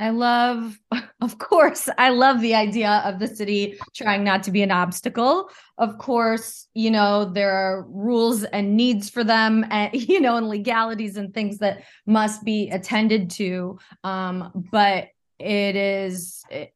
I 0.00 0.08
love, 0.08 0.78
of 1.20 1.38
course, 1.38 1.90
I 1.98 2.08
love 2.08 2.40
the 2.40 2.54
idea 2.54 3.02
of 3.04 3.18
the 3.18 3.26
city 3.26 3.78
trying 3.94 4.24
not 4.24 4.42
to 4.44 4.50
be 4.50 4.62
an 4.62 4.70
obstacle. 4.70 5.50
Of 5.76 5.98
course, 5.98 6.68
you 6.72 6.90
know, 6.90 7.26
there 7.26 7.52
are 7.52 7.86
rules 7.86 8.44
and 8.44 8.76
needs 8.78 9.10
for 9.10 9.22
them, 9.22 9.66
and, 9.70 9.94
you 9.94 10.20
know, 10.20 10.36
and 10.36 10.48
legalities 10.48 11.18
and 11.18 11.34
things 11.34 11.58
that 11.58 11.82
must 12.06 12.44
be 12.44 12.70
attended 12.70 13.30
to. 13.32 13.78
Um, 14.02 14.66
but 14.72 15.08
it 15.38 15.76
is, 15.76 16.42
it, 16.50 16.72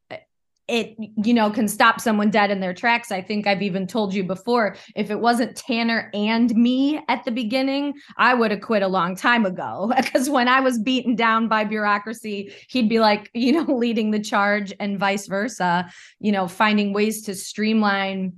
it 0.68 0.96
you 0.98 1.35
know 1.35 1.50
can 1.50 1.68
stop 1.68 2.00
someone 2.00 2.31
dead 2.31 2.50
in 2.50 2.61
their 2.61 2.74
tracks. 2.74 3.12
I 3.12 3.20
think 3.20 3.46
i've 3.46 3.62
even 3.62 3.87
told 3.87 4.14
you 4.14 4.24
before 4.24 4.77
if 4.96 5.11
it 5.11 5.20
wasn't 5.20 5.57
tanner 5.57 6.11
and 6.14 6.55
me 6.55 7.00
at 7.09 7.24
the 7.24 7.31
beginning 7.31 7.94
i 8.16 8.35
would 8.35 8.50
have 8.50 8.61
quit 8.61 8.83
a 8.83 8.88
long 8.88 9.16
time 9.16 9.44
ago. 9.46 9.92
Because 10.14 10.29
when 10.31 10.48
i 10.48 10.61
was 10.61 10.79
beaten 10.79 11.16
down 11.16 11.48
by 11.48 11.64
bureaucracy 11.64 12.53
he'd 12.68 12.88
be 12.88 13.00
like 13.00 13.31
you 13.35 13.53
know 13.53 13.74
leading 13.74 14.11
the 14.11 14.20
charge 14.20 14.72
and 14.79 14.98
vice 14.98 15.27
versa 15.27 15.90
you 16.20 16.31
know 16.31 16.46
finding 16.46 16.92
ways 16.92 17.22
to 17.22 17.35
streamline 17.35 18.33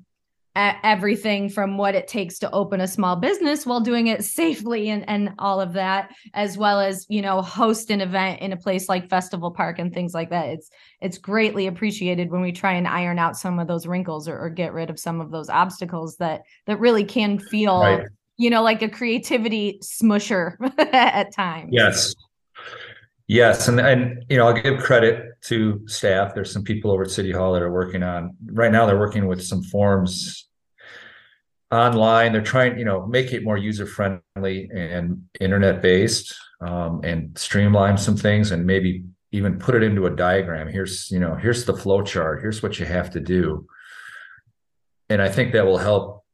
everything 0.56 1.50
from 1.50 1.76
what 1.76 1.94
it 1.94 2.08
takes 2.08 2.38
to 2.38 2.50
open 2.50 2.80
a 2.80 2.88
small 2.88 3.14
business 3.16 3.66
while 3.66 3.80
doing 3.80 4.06
it 4.06 4.24
safely 4.24 4.88
and, 4.88 5.06
and 5.08 5.30
all 5.38 5.60
of 5.60 5.74
that 5.74 6.10
as 6.32 6.56
well 6.56 6.80
as 6.80 7.04
you 7.10 7.20
know 7.20 7.42
host 7.42 7.90
an 7.90 8.00
event 8.00 8.40
in 8.40 8.52
a 8.52 8.56
place 8.56 8.88
like 8.88 9.08
festival 9.08 9.50
park 9.50 9.78
and 9.78 9.92
things 9.92 10.14
like 10.14 10.30
that 10.30 10.46
it's 10.48 10.70
it's 11.00 11.18
greatly 11.18 11.66
appreciated 11.66 12.30
when 12.30 12.40
we 12.40 12.52
try 12.52 12.72
and 12.72 12.88
iron 12.88 13.18
out 13.18 13.36
some 13.36 13.58
of 13.58 13.68
those 13.68 13.86
wrinkles 13.86 14.28
or, 14.28 14.38
or 14.38 14.48
get 14.48 14.72
rid 14.72 14.88
of 14.88 14.98
some 14.98 15.20
of 15.20 15.30
those 15.30 15.50
obstacles 15.50 16.16
that 16.16 16.42
that 16.64 16.80
really 16.80 17.04
can 17.04 17.38
feel 17.38 17.80
right. 17.80 18.06
you 18.38 18.48
know 18.48 18.62
like 18.62 18.80
a 18.80 18.88
creativity 18.88 19.78
smusher 19.82 20.56
at 20.92 21.32
times 21.32 21.68
yes 21.70 22.14
Yes, 23.28 23.66
and 23.66 23.80
and 23.80 24.24
you 24.28 24.36
know 24.36 24.46
I'll 24.46 24.62
give 24.62 24.80
credit 24.80 25.42
to 25.46 25.82
staff. 25.88 26.32
There's 26.32 26.52
some 26.52 26.62
people 26.62 26.92
over 26.92 27.02
at 27.02 27.10
City 27.10 27.32
Hall 27.32 27.52
that 27.54 27.62
are 27.62 27.72
working 27.72 28.04
on 28.04 28.36
right 28.52 28.70
now. 28.70 28.86
They're 28.86 28.98
working 28.98 29.26
with 29.26 29.42
some 29.42 29.64
forms 29.64 30.45
online. 31.70 32.32
They're 32.32 32.42
trying, 32.42 32.78
you 32.78 32.84
know, 32.84 33.06
make 33.06 33.32
it 33.32 33.44
more 33.44 33.56
user 33.56 33.86
friendly 33.86 34.70
and 34.72 35.24
internet 35.40 35.82
based, 35.82 36.34
um, 36.60 37.00
and 37.04 37.36
streamline 37.38 37.98
some 37.98 38.16
things, 38.16 38.50
and 38.50 38.66
maybe 38.66 39.04
even 39.32 39.58
put 39.58 39.74
it 39.74 39.82
into 39.82 40.06
a 40.06 40.10
diagram. 40.10 40.68
Here's 40.68 41.10
you 41.10 41.18
know 41.18 41.34
here's 41.34 41.64
the 41.64 41.76
flow 41.76 42.02
chart. 42.02 42.40
Here's 42.40 42.62
what 42.62 42.78
you 42.78 42.86
have 42.86 43.10
to 43.10 43.20
do, 43.20 43.66
and 45.08 45.20
I 45.20 45.28
think 45.28 45.52
that 45.52 45.66
will 45.66 45.78
help. 45.78 46.24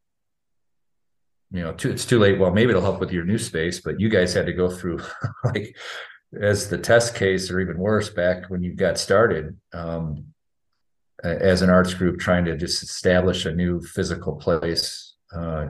You 1.50 1.62
know, 1.62 1.72
too, 1.72 1.90
it's 1.90 2.06
too 2.06 2.18
late. 2.18 2.38
Well, 2.38 2.50
maybe 2.50 2.70
it'll 2.70 2.82
help 2.82 3.00
with 3.00 3.12
your 3.12 3.24
new 3.24 3.36
space, 3.36 3.80
but 3.80 4.00
you 4.00 4.08
guys 4.08 4.32
had 4.32 4.46
to 4.46 4.54
go 4.54 4.70
through 4.70 5.00
like 5.44 5.76
as 6.40 6.68
the 6.68 6.78
test 6.78 7.14
case, 7.14 7.50
or 7.50 7.60
even 7.60 7.76
worse, 7.78 8.08
back 8.08 8.48
when 8.48 8.62
you 8.62 8.74
got 8.74 8.98
started 8.98 9.58
um, 9.74 10.26
as 11.22 11.62
an 11.62 11.70
arts 11.70 11.94
group, 11.94 12.18
trying 12.18 12.44
to 12.46 12.56
just 12.56 12.82
establish 12.82 13.44
a 13.44 13.52
new 13.52 13.80
physical 13.82 14.36
place, 14.36 15.11
uh, 15.34 15.68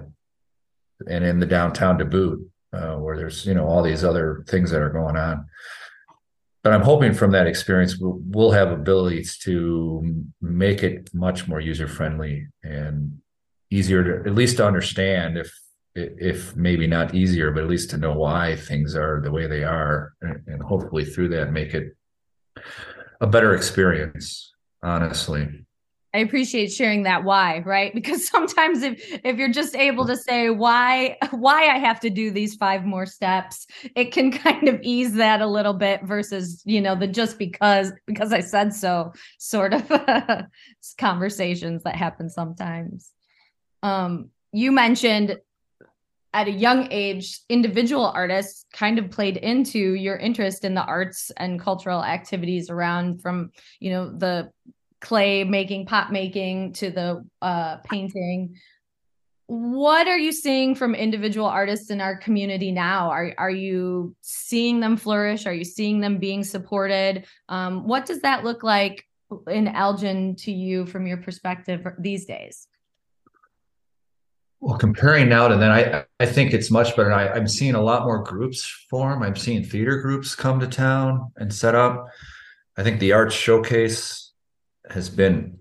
and 1.08 1.24
in 1.24 1.40
the 1.40 1.46
downtown 1.46 1.98
to 1.98 2.04
boot, 2.04 2.48
uh, 2.72 2.96
where 2.96 3.16
there's 3.16 3.46
you 3.46 3.54
know 3.54 3.66
all 3.66 3.82
these 3.82 4.04
other 4.04 4.44
things 4.48 4.70
that 4.70 4.82
are 4.82 4.90
going 4.90 5.16
on. 5.16 5.46
But 6.62 6.72
I'm 6.72 6.82
hoping 6.82 7.12
from 7.12 7.32
that 7.32 7.48
experience 7.48 7.98
we'll, 7.98 8.20
we'll 8.24 8.52
have 8.52 8.70
abilities 8.70 9.36
to 9.38 10.24
make 10.40 10.82
it 10.82 11.12
much 11.12 11.48
more 11.48 11.60
user 11.60 11.88
friendly 11.88 12.46
and 12.62 13.18
easier 13.70 14.04
to 14.22 14.28
at 14.30 14.36
least 14.36 14.58
to 14.58 14.66
understand 14.66 15.38
if 15.38 15.52
if 15.94 16.56
maybe 16.56 16.86
not 16.86 17.14
easier, 17.14 17.50
but 17.50 17.64
at 17.64 17.68
least 17.68 17.90
to 17.90 17.98
know 17.98 18.14
why 18.14 18.56
things 18.56 18.96
are 18.96 19.20
the 19.20 19.30
way 19.30 19.46
they 19.46 19.62
are, 19.62 20.14
and, 20.22 20.62
hopefully 20.62 21.04
through 21.04 21.28
that 21.28 21.52
make 21.52 21.74
it 21.74 21.94
a 23.20 23.26
better 23.26 23.54
experience. 23.54 24.52
Honestly, 24.82 25.46
I 26.14 26.18
appreciate 26.18 26.70
sharing 26.70 27.04
that 27.04 27.24
why, 27.24 27.60
right? 27.60 27.92
Because 28.02 28.28
sometimes 28.28 28.82
if 28.82 29.00
if 29.24 29.36
you're 29.36 29.52
just 29.52 29.74
able 29.76 30.06
to 30.06 30.16
say 30.16 30.50
why 30.50 31.16
why 31.30 31.68
I 31.68 31.78
have 31.78 32.00
to 32.00 32.10
do 32.10 32.30
these 32.30 32.54
five 32.54 32.84
more 32.84 33.06
steps, 33.06 33.66
it 33.94 34.12
can 34.12 34.30
kind 34.46 34.68
of 34.68 34.80
ease 34.82 35.14
that 35.14 35.40
a 35.40 35.46
little 35.46 35.74
bit 35.74 36.02
versus, 36.02 36.62
you 36.64 36.80
know, 36.80 36.94
the 36.94 37.06
just 37.06 37.38
because 37.38 37.92
because 38.06 38.32
I 38.32 38.40
said 38.40 38.74
so 38.74 39.12
sort 39.38 39.72
of 39.74 39.90
conversations 40.98 41.82
that 41.84 41.96
happen 41.96 42.28
sometimes. 42.28 43.10
Um 43.82 44.30
you 44.52 44.70
mentioned 44.70 45.38
at 46.34 46.48
a 46.48 46.50
young 46.50 46.88
age, 46.90 47.40
individual 47.48 48.06
artists 48.06 48.64
kind 48.72 48.98
of 48.98 49.10
played 49.10 49.36
into 49.36 49.78
your 49.78 50.16
interest 50.16 50.64
in 50.64 50.74
the 50.74 50.84
arts 50.84 51.30
and 51.36 51.60
cultural 51.60 52.02
activities 52.02 52.70
around 52.70 53.20
from, 53.20 53.50
you 53.80 53.90
know, 53.90 54.10
the 54.10 54.50
clay 55.02 55.44
making, 55.44 55.84
pot 55.86 56.10
making 56.12 56.72
to 56.74 56.90
the 56.90 57.24
uh, 57.42 57.76
painting. 57.78 58.56
What 59.46 60.08
are 60.08 60.18
you 60.18 60.32
seeing 60.32 60.74
from 60.74 60.94
individual 60.94 61.46
artists 61.46 61.90
in 61.90 62.00
our 62.00 62.16
community 62.16 62.72
now? 62.72 63.10
Are, 63.10 63.34
are 63.36 63.50
you 63.50 64.16
seeing 64.22 64.80
them 64.80 64.96
flourish? 64.96 65.44
Are 65.44 65.52
you 65.52 65.64
seeing 65.64 66.00
them 66.00 66.18
being 66.18 66.44
supported? 66.44 67.26
Um, 67.50 67.86
what 67.86 68.06
does 68.06 68.20
that 68.20 68.44
look 68.44 68.62
like 68.62 69.04
in 69.50 69.68
Elgin 69.68 70.36
to 70.36 70.52
you 70.52 70.86
from 70.86 71.06
your 71.06 71.18
perspective 71.18 71.86
these 71.98 72.24
days? 72.24 72.68
Well, 74.60 74.78
comparing 74.78 75.28
now 75.28 75.48
to 75.48 75.56
then, 75.56 75.72
I 75.72 76.04
I 76.20 76.26
think 76.26 76.54
it's 76.54 76.70
much 76.70 76.94
better. 76.94 77.12
I, 77.12 77.28
I'm 77.28 77.48
seeing 77.48 77.74
a 77.74 77.82
lot 77.82 78.04
more 78.04 78.22
groups 78.22 78.64
form. 78.88 79.24
I'm 79.24 79.34
seeing 79.34 79.64
theater 79.64 80.00
groups 80.00 80.36
come 80.36 80.60
to 80.60 80.68
town 80.68 81.32
and 81.36 81.52
set 81.52 81.74
up. 81.74 82.06
I 82.76 82.84
think 82.84 83.00
the 83.00 83.12
arts 83.12 83.34
showcase 83.34 84.31
has 84.90 85.08
been 85.08 85.58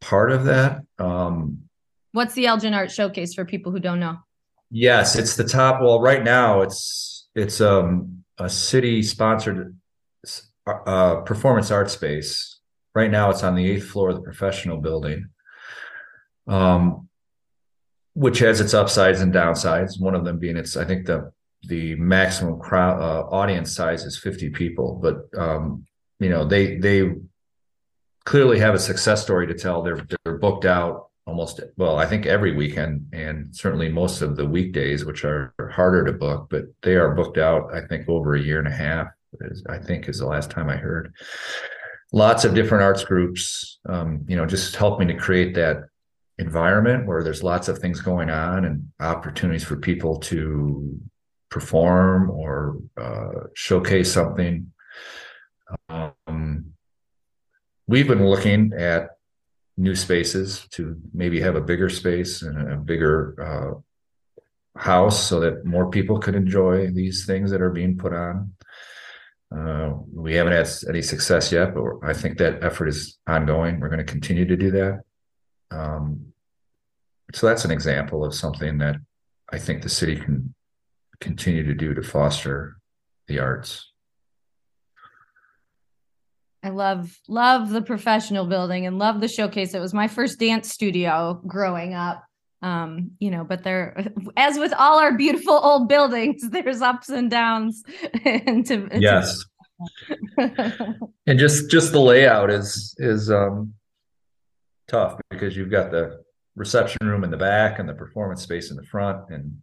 part 0.00 0.32
of 0.32 0.44
that. 0.44 0.80
Um, 0.98 1.64
What's 2.12 2.34
the 2.34 2.46
Elgin 2.46 2.74
Art 2.74 2.90
Showcase 2.90 3.34
for 3.34 3.44
people 3.44 3.72
who 3.72 3.80
don't 3.80 4.00
know? 4.00 4.18
Yes, 4.70 5.16
it's 5.16 5.36
the 5.36 5.44
top. 5.44 5.80
Well, 5.82 6.00
right 6.00 6.22
now 6.22 6.62
it's 6.62 7.28
it's 7.34 7.60
um, 7.60 8.24
a 8.38 8.48
city 8.48 9.02
sponsored 9.02 9.76
uh, 10.66 11.16
performance 11.22 11.70
art 11.70 11.90
space. 11.90 12.60
Right 12.94 13.10
now, 13.10 13.30
it's 13.30 13.42
on 13.42 13.56
the 13.56 13.68
eighth 13.68 13.88
floor 13.88 14.10
of 14.10 14.16
the 14.16 14.22
professional 14.22 14.78
building. 14.78 15.28
Um, 16.46 17.08
which 18.14 18.38
has 18.38 18.60
its 18.60 18.74
upsides 18.74 19.20
and 19.20 19.32
downsides. 19.32 20.00
One 20.00 20.14
of 20.14 20.24
them 20.24 20.38
being 20.38 20.56
it's 20.56 20.76
I 20.76 20.84
think 20.84 21.06
the 21.06 21.32
the 21.66 21.94
maximum 21.96 22.60
crowd 22.60 23.00
uh, 23.00 23.26
audience 23.28 23.74
size 23.74 24.04
is 24.04 24.18
50 24.18 24.50
people, 24.50 25.00
but 25.02 25.26
um, 25.38 25.84
you 26.20 26.28
know 26.28 26.44
they 26.44 26.76
they 26.78 27.10
clearly 28.24 28.58
have 28.58 28.74
a 28.74 28.78
success 28.78 29.22
story 29.22 29.46
to 29.46 29.54
tell. 29.54 29.82
They're 29.82 30.06
they're 30.24 30.38
booked 30.38 30.64
out 30.64 31.08
almost 31.26 31.60
well 31.78 31.96
I 31.96 32.04
think 32.04 32.26
every 32.26 32.54
weekend 32.54 33.08
and 33.14 33.54
certainly 33.54 33.88
most 33.88 34.20
of 34.20 34.36
the 34.36 34.46
weekdays, 34.46 35.04
which 35.04 35.24
are 35.24 35.54
harder 35.72 36.04
to 36.04 36.12
book, 36.12 36.48
but 36.50 36.64
they 36.82 36.96
are 36.96 37.14
booked 37.14 37.38
out. 37.38 37.74
I 37.74 37.86
think 37.86 38.08
over 38.08 38.34
a 38.34 38.40
year 38.40 38.58
and 38.58 38.68
a 38.68 38.72
half. 38.72 39.08
I 39.68 39.78
think 39.78 40.08
is 40.08 40.18
the 40.18 40.26
last 40.26 40.50
time 40.50 40.70
I 40.70 40.76
heard. 40.76 41.12
Lots 42.12 42.44
of 42.44 42.54
different 42.54 42.84
arts 42.84 43.04
groups, 43.04 43.80
um, 43.88 44.24
you 44.28 44.36
know, 44.36 44.46
just 44.46 44.76
helping 44.76 45.08
to 45.08 45.14
create 45.14 45.54
that 45.56 45.88
environment 46.38 47.06
where 47.06 47.24
there's 47.24 47.42
lots 47.42 47.68
of 47.68 47.78
things 47.78 48.00
going 48.00 48.30
on 48.30 48.64
and 48.64 48.88
opportunities 49.00 49.64
for 49.64 49.76
people 49.76 50.18
to 50.20 51.00
perform 51.50 52.30
or 52.30 52.78
uh, 52.96 53.48
showcase 53.54 54.12
something. 54.12 54.72
Um, 55.88 56.73
we've 57.86 58.08
been 58.08 58.26
looking 58.26 58.72
at 58.72 59.10
new 59.76 59.94
spaces 59.94 60.66
to 60.70 60.96
maybe 61.12 61.40
have 61.40 61.56
a 61.56 61.60
bigger 61.60 61.88
space 61.88 62.42
and 62.42 62.72
a 62.72 62.76
bigger 62.76 63.34
uh, 63.42 64.78
house 64.78 65.26
so 65.26 65.40
that 65.40 65.64
more 65.64 65.90
people 65.90 66.18
could 66.18 66.34
enjoy 66.34 66.90
these 66.90 67.26
things 67.26 67.50
that 67.50 67.60
are 67.60 67.70
being 67.70 67.96
put 67.96 68.12
on. 68.12 68.52
Uh, 69.54 69.94
we 70.12 70.34
haven't 70.34 70.52
had 70.52 70.68
any 70.88 71.02
success 71.02 71.52
yet, 71.52 71.74
but 71.74 71.84
I 72.02 72.12
think 72.12 72.38
that 72.38 72.62
effort 72.62 72.88
is 72.88 73.18
ongoing. 73.26 73.78
We're 73.78 73.88
going 73.88 74.04
to 74.04 74.12
continue 74.12 74.44
to 74.46 74.56
do 74.56 74.70
that. 74.72 75.00
Um, 75.70 76.32
so 77.32 77.46
that's 77.46 77.64
an 77.64 77.70
example 77.70 78.24
of 78.24 78.34
something 78.34 78.78
that 78.78 78.96
I 79.52 79.58
think 79.58 79.82
the 79.82 79.88
city 79.88 80.16
can 80.16 80.54
continue 81.20 81.64
to 81.64 81.74
do 81.74 81.94
to 81.94 82.02
foster 82.02 82.76
the 83.28 83.38
arts. 83.38 83.92
I 86.64 86.70
love 86.70 87.20
love 87.28 87.68
the 87.68 87.82
professional 87.82 88.46
building 88.46 88.86
and 88.86 88.98
love 88.98 89.20
the 89.20 89.28
showcase. 89.28 89.74
It 89.74 89.80
was 89.80 89.92
my 89.92 90.08
first 90.08 90.40
dance 90.40 90.72
studio 90.72 91.42
growing 91.46 91.92
up. 91.92 92.24
Um, 92.62 93.10
you 93.18 93.30
know, 93.30 93.44
but 93.44 93.62
there, 93.62 94.06
as 94.38 94.58
with 94.58 94.72
all 94.72 94.98
our 94.98 95.14
beautiful 95.14 95.52
old 95.52 95.90
buildings, 95.90 96.42
there's 96.50 96.80
ups 96.80 97.10
and 97.10 97.30
downs. 97.30 97.84
and 98.24 98.64
to, 98.66 98.88
yes, 98.94 99.44
and 100.38 101.38
just 101.38 101.70
just 101.70 101.92
the 101.92 102.00
layout 102.00 102.48
is 102.48 102.94
is 102.96 103.30
um 103.30 103.74
tough 104.88 105.20
because 105.30 105.54
you've 105.54 105.70
got 105.70 105.90
the 105.90 106.22
reception 106.56 107.06
room 107.06 107.24
in 107.24 107.30
the 107.30 107.36
back 107.36 107.78
and 107.78 107.86
the 107.86 107.94
performance 107.94 108.42
space 108.42 108.70
in 108.70 108.76
the 108.78 108.84
front 108.84 109.28
and 109.28 109.58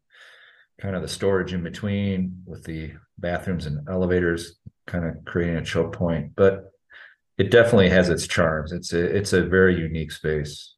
kind 0.79 0.95
of 0.95 1.01
the 1.01 1.07
storage 1.07 1.53
in 1.53 1.63
between 1.63 2.43
with 2.45 2.63
the 2.63 2.91
bathrooms 3.17 3.65
and 3.65 3.87
elevators 3.89 4.57
kind 4.87 5.05
of 5.05 5.23
creating 5.25 5.55
a 5.55 5.63
choke 5.63 5.93
point 5.93 6.31
but 6.35 6.71
it 7.41 7.51
definitely 7.51 7.89
has 7.89 8.09
its 8.09 8.27
charms 8.27 8.71
it's 8.71 8.93
a 8.93 9.17
it's 9.17 9.33
a 9.33 9.41
very 9.43 9.75
unique 9.77 10.11
space 10.11 10.75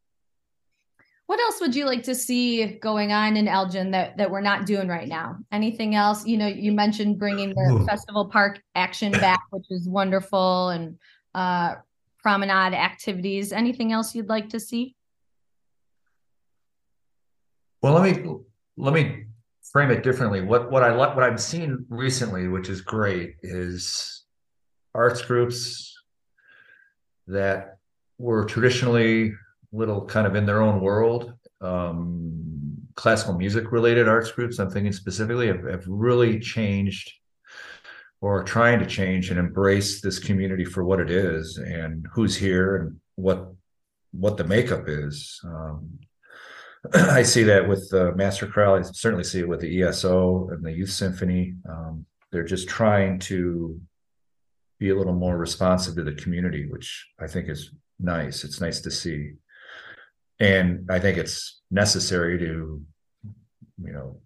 what 1.26 1.40
else 1.40 1.62
would 1.62 1.76
you 1.76 1.86
like 1.86 2.04
to 2.04 2.16
see 2.16 2.66
going 2.66 3.12
on 3.12 3.38
in 3.38 3.48
Elgin 3.48 3.92
that 3.92 4.18
that 4.18 4.30
we're 4.30 4.42
not 4.42 4.66
doing 4.66 4.88
right 4.88 5.08
now? 5.08 5.38
Anything 5.52 5.96
else? 5.96 6.28
You 6.28 6.38
know, 6.38 6.48
you 6.48 6.72
mentioned 6.74 7.18
bringing 7.18 7.50
the 7.56 7.80
Ooh. 7.82 7.86
festival 7.86 8.26
park 8.26 8.62
action 8.76 9.12
back, 9.14 9.42
which 9.50 9.66
is 9.70 9.88
wonderful, 9.88 10.70
and 10.70 10.98
uh, 11.34 11.76
promenade 12.20 12.74
activities. 12.74 13.54
Anything 13.54 13.92
else 13.92 14.14
you'd 14.14 14.30
like 14.30 14.50
to 14.50 14.60
see? 14.60 14.96
Well, 17.82 17.94
let 17.94 18.16
me 18.16 18.36
let 18.76 18.94
me 18.94 19.26
frame 19.72 19.92
it 19.92 20.04
differently. 20.04 20.42
What 20.42 20.72
what 20.72 20.84
I 20.84 20.94
like 20.94 21.16
what 21.16 21.24
I've 21.24 21.42
seen 21.42 21.86
recently, 21.90 22.50
which 22.50 22.68
is 22.68 22.82
great, 22.82 23.38
is 23.42 24.26
arts 24.94 25.22
groups 25.22 25.93
that 27.28 27.78
were 28.18 28.46
traditionally 28.46 29.34
little 29.72 30.06
kind 30.06 30.28
of 30.28 30.36
in 30.36 30.46
their 30.46 30.62
own 30.62 30.82
world. 30.82 31.34
Um, 31.62 32.78
classical 32.96 33.38
music 33.38 33.72
related 33.72 34.08
arts 34.08 34.32
groups, 34.32 34.60
I'm 34.60 34.70
thinking 34.70 34.94
specifically, 34.94 35.48
have, 35.48 35.64
have 35.64 35.88
really 35.88 36.40
changed 36.40 37.12
or 38.22 38.44
trying 38.44 38.80
to 38.80 38.86
change 38.86 39.30
and 39.30 39.40
embrace 39.40 40.00
this 40.00 40.20
community 40.20 40.64
for 40.64 40.84
what 40.86 41.02
it 41.02 41.10
is 41.10 41.58
and 41.58 42.06
who's 42.14 42.36
here 42.36 42.78
and 42.78 43.00
what 43.16 43.52
what 44.12 44.38
the 44.38 44.44
makeup 44.44 44.84
is. 44.88 45.42
Um, 45.44 46.00
I 46.94 47.24
see 47.24 47.44
that 47.44 47.68
with 47.68 47.90
the 47.90 48.14
Master 48.16 48.46
Chorale. 48.46 48.80
I 48.80 48.82
certainly 48.84 49.24
see 49.24 49.40
it 49.40 49.48
with 49.48 49.60
the 49.60 49.82
ESO 49.82 50.50
and 50.50 50.64
the 50.64 50.72
Youth 50.72 50.92
Symphony. 50.92 51.56
Um, 51.68 52.06
they're 52.32 52.44
just 52.44 52.70
trying 52.70 53.20
to 53.20 53.80
be 54.84 54.92
a 54.92 54.98
little 55.00 55.20
more 55.26 55.38
responsive 55.38 55.96
to 55.96 56.04
the 56.04 56.16
community, 56.24 56.64
which 56.70 56.90
I 57.20 57.28
think 57.28 57.50
is 57.50 57.72
nice. 58.00 58.44
It's 58.44 58.62
nice 58.62 58.80
to 58.82 58.92
see 58.92 59.34
and 60.40 60.90
I 60.90 61.00
think 61.00 61.18
it's 61.18 61.62
necessary 61.72 62.38
to, 62.40 62.82
you 63.82 63.94
know, 63.94 64.20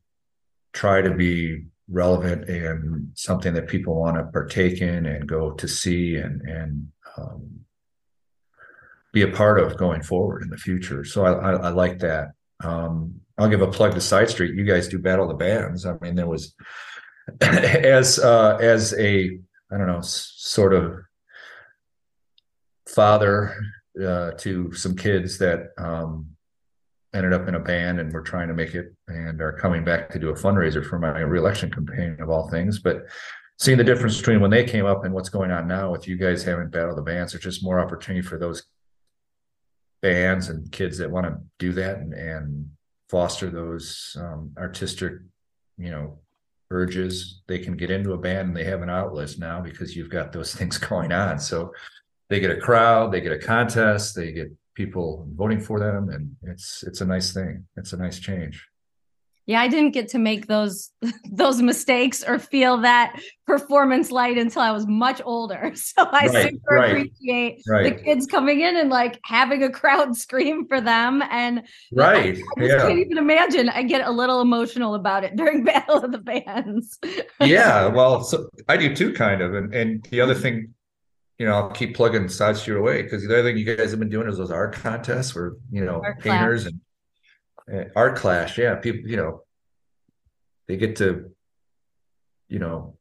try 0.74 1.02
to 1.02 1.14
be 1.14 1.66
relevant 1.90 2.50
and 2.50 3.12
something 3.14 3.54
that 3.54 3.68
people 3.68 3.96
want 3.96 4.18
to 4.18 4.24
partake 4.24 4.82
in 4.82 5.06
and 5.06 5.28
go 5.28 5.52
to 5.52 5.68
see 5.68 6.16
and 6.16 6.42
and 6.42 6.88
um, 7.18 7.60
be 9.14 9.22
a 9.22 9.28
part 9.28 9.60
of 9.60 9.78
going 9.78 10.02
forward 10.02 10.44
in 10.44 10.50
the 10.50 10.58
future. 10.58 11.04
So 11.04 11.26
I, 11.26 11.32
I, 11.34 11.52
I 11.54 11.70
like 11.70 12.00
that. 12.00 12.32
Um, 12.64 13.22
I'll 13.38 13.50
give 13.50 13.62
a 13.62 13.72
plug 13.72 13.94
to 13.94 14.02
Side 14.02 14.30
Street. 14.30 14.56
You 14.56 14.66
guys 14.66 14.88
do 14.88 15.00
Battle 15.00 15.30
of 15.30 15.30
the 15.30 15.46
Bands. 15.46 15.86
I 15.86 15.94
mean, 16.02 16.16
there 16.16 16.28
was 16.28 16.56
as 17.42 18.20
uh, 18.20 18.58
as 18.60 18.94
a 18.98 19.40
I 19.72 19.78
don't 19.78 19.88
know 19.88 20.02
sort 20.02 20.74
of 20.74 21.00
father 22.88 23.56
uh, 24.02 24.32
to 24.32 24.72
some 24.74 24.96
kids 24.96 25.38
that 25.40 25.70
um, 25.78 26.28
ended 27.14 27.34
up 27.34 27.48
in 27.48 27.56
a 27.56 27.60
band 27.60 28.00
and 28.00 28.14
were 28.14 28.22
trying 28.22 28.48
to 28.48 28.54
make 28.54 28.76
it 28.76 28.94
and 29.08 29.42
are 29.42 29.54
coming 29.54 29.84
back 29.84 30.10
to 30.12 30.20
do 30.20 30.30
a 30.30 30.34
fundraiser 30.34 30.86
for 30.86 31.00
my 31.00 31.20
reelection 31.20 31.72
campaign 31.72 32.18
of 32.20 32.30
all 32.30 32.50
things. 32.50 32.80
But 32.80 33.08
seeing 33.60 33.78
the 33.78 33.84
difference 33.84 34.18
between 34.18 34.40
when 34.40 34.52
they 34.52 34.64
came 34.64 34.86
up 34.86 35.04
and 35.04 35.14
what's 35.14 35.30
going 35.30 35.52
on 35.52 35.68
now 35.68 35.92
with 35.92 36.08
you 36.08 36.16
guys 36.16 36.44
having 36.44 36.70
battle 36.70 36.96
the 36.96 37.02
bands, 37.02 37.34
there's 37.34 37.44
just 37.44 37.64
more 37.64 37.80
opportunity 37.80 38.22
for 38.22 38.38
those 38.38 38.64
bands 40.02 40.50
and 40.50 40.72
kids 40.72 40.98
that 41.00 41.10
want 41.10 41.26
to 41.26 41.38
do 41.60 41.74
that 41.74 41.98
and, 41.98 42.14
and 42.14 42.70
foster 43.10 43.50
those 43.50 44.16
um, 44.20 44.52
artistic, 44.58 45.14
you 45.78 45.90
know, 45.90 46.20
urges. 46.70 47.42
They 47.48 47.60
can 47.60 47.76
get 47.76 47.92
into 47.92 48.14
a 48.14 48.18
band 48.18 48.50
and 48.50 48.58
they 48.58 48.64
have 48.66 48.82
an 48.82 48.90
outlet 48.90 49.32
now 49.38 49.62
because 49.62 49.96
you've 49.96 50.10
got 50.10 50.32
those 50.32 50.54
things 50.56 50.78
going 50.78 51.12
on. 51.12 51.40
So 51.40 51.74
they 52.30 52.40
get 52.40 52.52
a 52.52 52.60
crowd, 52.60 53.12
they 53.12 53.22
get 53.22 53.32
a 53.32 53.40
contest, 53.40 54.16
they 54.16 54.32
get 54.32 54.52
people 54.76 55.28
voting 55.36 55.60
for 55.60 55.80
them, 55.80 56.10
and 56.10 56.36
it's 56.44 56.84
it's 56.84 57.02
a 57.02 57.06
nice 57.06 57.34
thing. 57.34 57.66
It's 57.78 57.94
a 57.94 57.98
nice 57.98 58.20
change. 58.20 58.66
Yeah, 59.48 59.62
I 59.62 59.70
didn't 59.70 59.92
get 59.92 60.10
to 60.10 60.20
make 60.20 60.48
those 60.48 60.92
those 61.32 61.62
mistakes 61.62 62.22
or 62.22 62.38
feel 62.38 62.78
that 62.80 63.20
performance 63.46 64.12
light 64.12 64.38
until 64.38 64.62
I 64.62 64.72
was 64.72 64.86
much 64.86 65.22
older. 65.26 65.74
So 65.88 66.04
I 66.04 66.28
right, 66.28 66.52
super 66.52 66.76
right, 66.76 66.90
appreciate 66.90 67.62
right. 67.68 67.84
the 67.84 68.04
kids 68.04 68.28
coming 68.28 68.60
in 68.60 68.76
and 68.76 68.90
like 68.90 69.20
having 69.24 69.64
a 69.64 69.70
crowd 69.70 70.18
scream 70.26 70.68
for 70.68 70.82
them. 70.82 71.24
And 71.32 71.64
right, 71.94 72.38
I, 72.58 72.62
I 72.62 72.66
yeah. 72.66 72.78
can't 72.80 73.00
even 73.00 73.18
imagine. 73.18 73.70
I 73.70 73.84
get 73.84 74.06
a 74.06 74.12
little 74.12 74.42
emotional 74.42 74.96
about 74.96 75.24
it 75.24 75.38
during 75.38 75.64
Battle 75.64 76.04
of 76.04 76.12
the 76.12 76.18
Bands. 76.18 77.00
yeah, 77.40 77.88
well, 77.88 78.22
so 78.24 78.50
I 78.68 78.76
do 78.76 78.94
too, 78.94 79.14
kind 79.14 79.42
of. 79.42 79.54
And 79.54 79.74
and 79.74 80.04
the 80.12 80.20
other 80.20 80.36
thing 80.36 80.74
you 81.38 81.46
know, 81.46 81.54
I'll 81.54 81.70
keep 81.70 81.96
plugging 81.96 82.28
Side 82.28 82.58
Street 82.58 82.78
away 82.78 83.04
because 83.04 83.26
the 83.26 83.32
other 83.32 83.44
thing 83.44 83.58
you 83.58 83.76
guys 83.76 83.92
have 83.92 84.00
been 84.00 84.10
doing 84.10 84.28
is 84.28 84.38
those 84.38 84.52
art 84.52 84.74
contests 84.74 85.36
where 85.36 85.54
you 85.72 85.86
know 85.86 86.02
painters 86.20 86.64
class. 86.64 86.74
and 86.74 86.82
art 87.96 88.16
clash. 88.16 88.58
Yeah, 88.58 88.76
people, 88.76 89.10
you 89.10 89.18
know, 89.18 89.44
they 90.68 90.78
get 90.78 90.96
to, 90.98 91.32
you 92.50 92.60
know, 92.60 92.98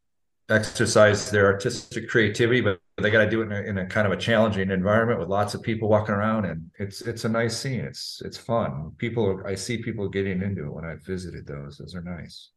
exercise 0.49 1.31
their 1.31 1.47
artistic 1.47 2.09
creativity, 2.09 2.61
but 2.61 2.81
they 2.99 3.11
got 3.11 3.25
to 3.25 3.31
do 3.31 3.43
it 3.43 3.47
in 3.47 3.53
a, 3.53 3.61
in 3.63 3.79
a, 3.79 3.87
kind 3.87 4.07
of 4.07 4.13
a 4.13 4.17
challenging 4.17 4.71
environment 4.71 5.19
with 5.19 5.29
lots 5.29 5.55
of 5.55 5.63
people 5.63 5.89
walking 5.89 6.15
around, 6.15 6.45
and 6.45 6.71
it's 6.79 7.03
it's 7.03 7.25
a 7.25 7.29
nice 7.29 7.57
scene. 7.57 7.81
It's 7.81 8.23
it's 8.25 8.39
fun. 8.39 8.93
People, 8.99 9.43
I 9.45 9.55
see 9.55 9.79
people 9.79 10.09
getting 10.09 10.43
into 10.43 10.67
it 10.67 10.73
when 10.73 10.85
I 10.85 10.97
visited 11.05 11.47
those. 11.47 11.79
Those 11.79 11.95
are 11.95 12.03
nice. 12.03 12.51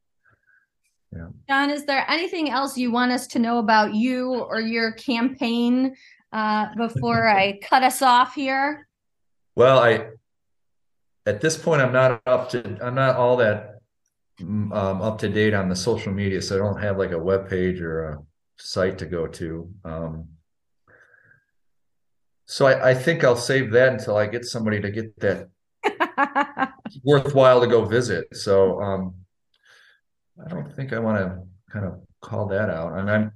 Yeah. 1.12 1.28
John, 1.48 1.72
is 1.72 1.86
there 1.86 2.06
anything 2.08 2.52
else 2.52 2.78
you 2.78 2.92
want 2.92 3.12
us 3.12 3.26
to 3.28 3.40
know 3.40 3.58
about 3.58 3.96
you 3.96 4.36
or 4.36 4.62
your 4.62 4.92
campaign 4.92 5.96
uh, 6.32 6.68
before 6.76 7.28
I 7.28 7.60
cut 7.64 7.84
us 7.84 8.02
off 8.02 8.36
here? 8.36 8.88
Well, 9.56 9.80
I 9.80 10.10
at 11.26 11.42
this 11.42 11.58
point 11.58 11.82
I'm 11.82 11.94
not 11.94 12.22
up 12.26 12.50
to 12.50 12.78
I'm 12.82 12.96
not 12.96 13.16
all 13.16 13.38
that 13.38 13.80
mm, 14.40 14.74
um, 14.74 15.02
up 15.02 15.20
to 15.20 15.30
date 15.30 15.54
on 15.54 15.70
the 15.70 15.76
social 15.76 16.14
media, 16.14 16.42
so 16.42 16.56
I 16.56 16.60
don't 16.60 16.82
have 16.82 16.98
like 16.98 17.12
a 17.12 17.20
web 17.20 17.50
page 17.50 17.82
or 17.82 18.04
a 18.04 18.18
site 18.58 18.98
to 19.00 19.06
go 19.06 19.28
to. 19.28 19.70
Um, 19.84 20.30
so 22.46 22.66
I, 22.66 22.90
I 22.90 22.94
think 22.96 23.24
I'll 23.24 23.36
save 23.36 23.72
that 23.72 23.94
until 23.94 24.18
I 24.18 24.26
get 24.26 24.44
somebody 24.44 24.82
to 24.82 24.90
get 24.90 25.20
that 25.20 25.50
worthwhile 27.04 27.62
to 27.62 27.68
go 27.68 27.86
visit. 27.86 28.36
So 28.36 28.82
um, 28.82 29.14
I 30.44 30.50
don't 30.50 30.76
think 30.76 30.92
I 30.94 31.00
want 31.00 31.18
to 31.20 31.44
kind 31.72 31.86
of 31.86 32.02
call 32.22 32.48
that 32.48 32.70
out. 32.70 32.98
And 32.98 33.10
I'm 33.10 33.32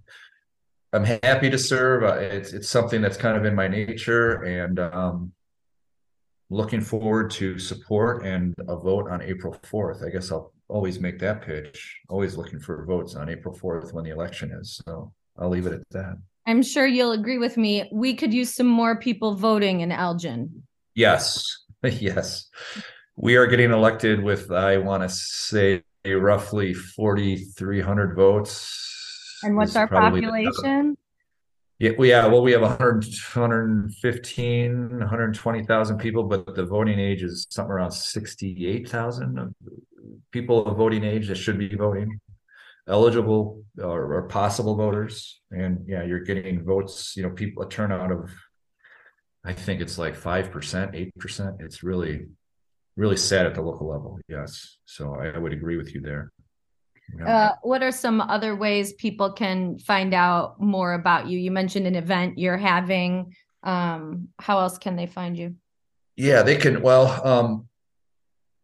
I'm 0.93 1.03
happy 1.03 1.49
to 1.49 1.57
serve. 1.57 2.03
Uh, 2.03 2.15
it's 2.15 2.53
it's 2.53 2.69
something 2.69 3.01
that's 3.01 3.17
kind 3.17 3.37
of 3.37 3.45
in 3.45 3.55
my 3.55 3.67
nature, 3.67 4.43
and 4.43 4.79
um, 4.79 5.33
looking 6.49 6.81
forward 6.81 7.31
to 7.31 7.57
support 7.57 8.25
and 8.25 8.53
a 8.67 8.75
vote 8.75 9.09
on 9.09 9.21
April 9.21 9.55
fourth. 9.63 10.03
I 10.05 10.09
guess 10.09 10.31
I'll 10.31 10.53
always 10.67 10.99
make 10.99 11.19
that 11.19 11.41
pitch. 11.41 11.99
Always 12.09 12.35
looking 12.35 12.59
for 12.59 12.85
votes 12.85 13.15
on 13.15 13.29
April 13.29 13.53
fourth 13.53 13.93
when 13.93 14.03
the 14.03 14.11
election 14.11 14.51
is. 14.51 14.81
So 14.85 15.11
I'll 15.37 15.49
leave 15.49 15.65
it 15.65 15.73
at 15.73 15.89
that. 15.91 16.17
I'm 16.45 16.61
sure 16.61 16.85
you'll 16.85 17.13
agree 17.13 17.37
with 17.37 17.57
me. 17.57 17.89
We 17.91 18.15
could 18.15 18.33
use 18.33 18.53
some 18.53 18.67
more 18.67 18.97
people 18.97 19.35
voting 19.35 19.79
in 19.81 19.91
Elgin. 19.91 20.63
Yes, 20.93 21.43
yes, 21.83 22.49
we 23.15 23.35
are 23.35 23.47
getting 23.47 23.71
elected 23.71 24.21
with 24.21 24.51
I 24.51 24.77
want 24.77 25.03
to 25.03 25.09
say 25.09 25.83
roughly 26.05 26.73
4,300 26.73 28.15
votes. 28.15 29.39
And 29.43 29.55
what's 29.55 29.75
our 29.75 29.87
population? 29.87 30.97
Yeah, 31.83 31.91
we 31.97 32.11
yeah, 32.11 32.27
well, 32.27 32.41
we 32.41 32.53
have 32.53 32.61
100, 32.61 33.03
115, 33.03 34.99
120,000 34.99 35.97
people, 35.97 36.23
but 36.23 36.55
the 36.55 36.63
voting 36.65 36.97
age 36.97 37.23
is 37.23 37.45
something 37.49 37.73
around 37.73 37.91
68,000 37.91 39.53
people 40.31 40.65
of 40.65 40.77
voting 40.77 41.03
age 41.03 41.27
that 41.27 41.35
should 41.35 41.59
be 41.59 41.75
voting, 41.75 42.21
eligible 42.87 43.65
or, 43.77 44.13
or, 44.13 44.29
possible 44.29 44.77
voters. 44.77 45.41
And 45.51 45.83
yeah, 45.85 46.03
you're 46.03 46.21
getting 46.21 46.63
votes, 46.63 47.17
you 47.17 47.23
know, 47.23 47.31
people, 47.31 47.63
a 47.63 47.69
turnout 47.69 48.13
of, 48.13 48.31
I 49.43 49.51
think 49.51 49.81
it's 49.81 49.97
like 49.97 50.15
5%, 50.15 51.11
8%. 51.17 51.55
It's 51.59 51.83
really 51.83 52.27
really 52.95 53.17
sad 53.17 53.45
at 53.45 53.55
the 53.55 53.61
local 53.61 53.89
level. 53.89 54.19
Yes. 54.29 54.77
So 54.85 55.15
I, 55.15 55.31
I 55.31 55.37
would 55.37 55.51
agree 55.51 55.75
with 55.75 55.93
you 55.93 55.99
there. 55.99 56.31
Uh, 57.25 57.51
what 57.61 57.83
are 57.83 57.91
some 57.91 58.21
other 58.21 58.55
ways 58.55 58.93
people 58.93 59.31
can 59.31 59.77
find 59.77 60.13
out 60.13 60.59
more 60.59 60.93
about 60.93 61.27
you? 61.27 61.37
You 61.37 61.51
mentioned 61.51 61.85
an 61.85 61.95
event 61.95 62.39
you're 62.39 62.57
having. 62.57 63.35
Um, 63.61 64.29
how 64.39 64.59
else 64.59 64.77
can 64.77 64.95
they 64.95 65.05
find 65.05 65.37
you? 65.37 65.55
Yeah, 66.15 66.43
they 66.43 66.55
can. 66.55 66.81
Well, 66.81 67.25
um, 67.25 67.67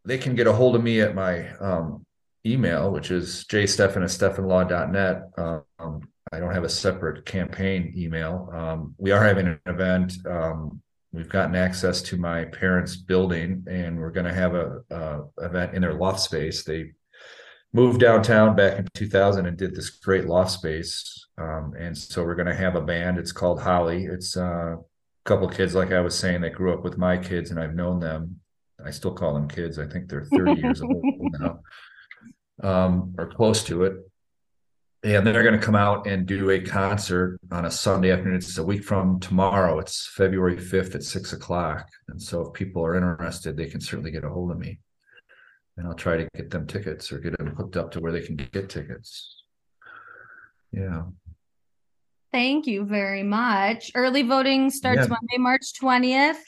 they 0.05 0.17
can 0.17 0.35
get 0.35 0.47
a 0.47 0.53
hold 0.53 0.75
of 0.75 0.83
me 0.83 1.01
at 1.01 1.15
my 1.15 1.49
um, 1.57 2.05
email, 2.45 2.91
which 2.91 3.11
is 3.11 3.45
at 3.49 3.53
steffenlaw.net. 3.59 5.31
Um, 5.37 6.01
I 6.31 6.39
don't 6.39 6.53
have 6.53 6.63
a 6.63 6.69
separate 6.69 7.25
campaign 7.25 7.93
email. 7.97 8.49
Um, 8.53 8.95
we 8.97 9.11
are 9.11 9.23
having 9.23 9.47
an 9.47 9.59
event. 9.65 10.13
Um, 10.25 10.81
we've 11.11 11.29
gotten 11.29 11.55
access 11.55 12.01
to 12.03 12.17
my 12.17 12.45
parents' 12.45 12.95
building, 12.95 13.65
and 13.69 13.99
we're 13.99 14.11
going 14.11 14.27
to 14.27 14.33
have 14.33 14.53
a, 14.53 14.81
a, 14.91 15.21
event 15.45 15.73
in 15.73 15.81
their 15.81 15.95
loft 15.95 16.19
space. 16.19 16.63
They 16.63 16.91
moved 17.73 17.99
downtown 17.99 18.55
back 18.55 18.79
in 18.79 18.87
2000 18.93 19.45
and 19.45 19.57
did 19.57 19.75
this 19.75 19.89
great 19.89 20.25
loft 20.25 20.51
space, 20.51 21.27
um, 21.37 21.73
and 21.77 21.97
so 21.97 22.23
we're 22.23 22.35
going 22.35 22.47
to 22.47 22.55
have 22.55 22.75
a 22.75 22.81
band. 22.81 23.17
It's 23.17 23.31
called 23.31 23.61
Holly. 23.61 24.05
It's 24.05 24.35
uh, 24.35 24.75
a 24.75 24.79
couple 25.25 25.47
kids, 25.49 25.75
like 25.75 25.91
I 25.91 26.01
was 26.01 26.17
saying, 26.17 26.41
that 26.41 26.53
grew 26.53 26.73
up 26.73 26.83
with 26.83 26.97
my 26.97 27.17
kids, 27.17 27.51
and 27.51 27.59
I've 27.59 27.75
known 27.75 27.99
them. 27.99 28.39
I 28.83 28.91
still 28.91 29.13
call 29.13 29.33
them 29.33 29.47
kids. 29.47 29.77
I 29.77 29.85
think 29.85 30.09
they're 30.09 30.25
30 30.25 30.61
years 30.61 30.81
old 30.81 31.03
now, 31.03 31.59
um, 32.63 33.15
or 33.17 33.27
close 33.27 33.63
to 33.65 33.83
it 33.83 33.97
and 35.03 35.25
they're 35.25 35.43
going 35.43 35.57
to 35.59 35.65
come 35.65 35.75
out 35.75 36.07
and 36.07 36.25
do 36.25 36.49
a 36.49 36.59
concert 36.59 37.39
on 37.51 37.65
a 37.65 37.71
Sunday 37.71 38.11
afternoon. 38.11 38.35
It's 38.35 38.57
a 38.57 38.63
week 38.63 38.83
from 38.83 39.19
tomorrow. 39.19 39.79
It's 39.79 40.07
February 40.07 40.57
5th 40.57 40.95
at 40.95 41.03
six 41.03 41.31
o'clock. 41.31 41.87
And 42.09 42.21
so 42.21 42.41
if 42.41 42.53
people 42.53 42.85
are 42.85 42.95
interested, 42.95 43.55
they 43.55 43.67
can 43.67 43.79
certainly 43.79 44.11
get 44.11 44.25
a 44.25 44.29
hold 44.29 44.51
of 44.51 44.59
me. 44.59 44.79
And 45.79 45.87
I'll 45.87 45.93
try 45.93 46.17
to 46.17 46.27
get 46.35 46.49
them 46.49 46.67
tickets 46.67 47.09
or 47.09 47.19
get 47.19 47.37
them 47.37 47.55
hooked 47.55 47.77
up 47.77 47.89
to 47.91 48.01
where 48.01 48.11
they 48.11 48.19
can 48.19 48.35
get 48.35 48.69
tickets. 48.69 49.43
Yeah. 50.73 51.03
Thank 52.33 52.67
you 52.67 52.83
very 52.83 53.23
much. 53.23 53.89
Early 53.95 54.23
voting 54.23 54.69
starts 54.71 55.03
yeah. 55.03 55.07
Monday, 55.07 55.37
March 55.37 55.71
20th. 55.81 56.41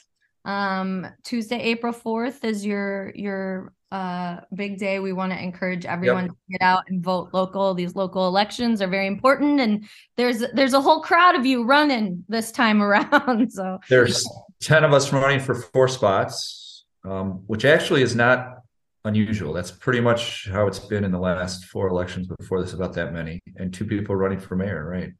Um, 0.44 1.06
Tuesday, 1.24 1.58
April 1.60 1.94
4th 1.94 2.44
is 2.44 2.66
your 2.66 3.10
your 3.14 3.72
uh, 3.90 4.40
big 4.54 4.78
day. 4.78 4.98
We 4.98 5.14
want 5.14 5.32
to 5.32 5.42
encourage 5.42 5.86
everyone 5.86 6.24
yep. 6.24 6.32
to 6.32 6.38
get 6.50 6.62
out 6.62 6.82
and 6.88 7.02
vote 7.02 7.30
local. 7.32 7.72
These 7.72 7.94
local 7.94 8.26
elections 8.26 8.82
are 8.82 8.88
very 8.88 9.06
important, 9.06 9.60
and 9.60 9.88
there's 10.16 10.44
there's 10.52 10.74
a 10.74 10.80
whole 10.80 11.00
crowd 11.00 11.36
of 11.36 11.46
you 11.46 11.64
running 11.64 12.22
this 12.28 12.52
time 12.52 12.82
around. 12.86 13.50
So 13.50 13.78
there's 13.88 14.28
ten 14.60 14.84
of 14.84 14.92
us 14.92 15.10
running 15.10 15.40
for 15.40 15.54
four 15.54 15.88
spots, 15.88 16.84
um, 17.04 17.44
which 17.46 17.64
actually 17.64 18.02
is 18.02 18.14
not 18.14 18.61
unusual. 19.04 19.52
That's 19.52 19.70
pretty 19.70 20.00
much 20.00 20.48
how 20.48 20.66
it's 20.66 20.78
been 20.78 21.04
in 21.04 21.12
the 21.12 21.18
last 21.18 21.66
four 21.66 21.88
elections 21.88 22.28
before 22.28 22.62
this, 22.62 22.72
about 22.72 22.94
that 22.94 23.12
many, 23.12 23.40
and 23.56 23.72
two 23.72 23.84
people 23.84 24.16
running 24.16 24.40
for 24.40 24.56
mayor, 24.56 24.88
right? 24.88 25.12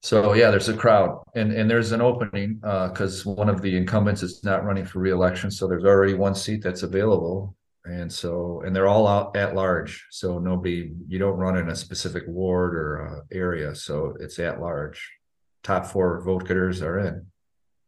So 0.00 0.34
yeah, 0.34 0.50
there's 0.50 0.68
a 0.68 0.76
crowd, 0.76 1.22
and 1.34 1.50
and 1.52 1.70
there's 1.70 1.92
an 1.92 2.02
opening 2.02 2.56
because 2.56 3.26
uh, 3.26 3.30
one 3.30 3.48
of 3.48 3.62
the 3.62 3.74
incumbents 3.74 4.22
is 4.22 4.44
not 4.44 4.64
running 4.64 4.84
for 4.84 4.98
reelection, 4.98 5.50
so 5.50 5.66
there's 5.66 5.84
already 5.84 6.14
one 6.14 6.34
seat 6.34 6.62
that's 6.62 6.82
available, 6.82 7.56
and 7.86 8.12
so 8.12 8.62
and 8.66 8.76
they're 8.76 8.86
all 8.88 9.06
out 9.06 9.34
at 9.34 9.54
large, 9.54 10.06
so 10.10 10.38
nobody 10.38 10.92
you 11.08 11.18
don't 11.18 11.38
run 11.38 11.56
in 11.56 11.70
a 11.70 11.74
specific 11.74 12.24
ward 12.26 12.74
or 12.74 13.06
uh, 13.06 13.20
area, 13.32 13.74
so 13.74 14.14
it's 14.20 14.38
at 14.38 14.60
large. 14.60 15.10
Top 15.62 15.86
four 15.86 16.20
vote 16.20 16.46
getters 16.46 16.82
are 16.82 16.98
in. 16.98 17.26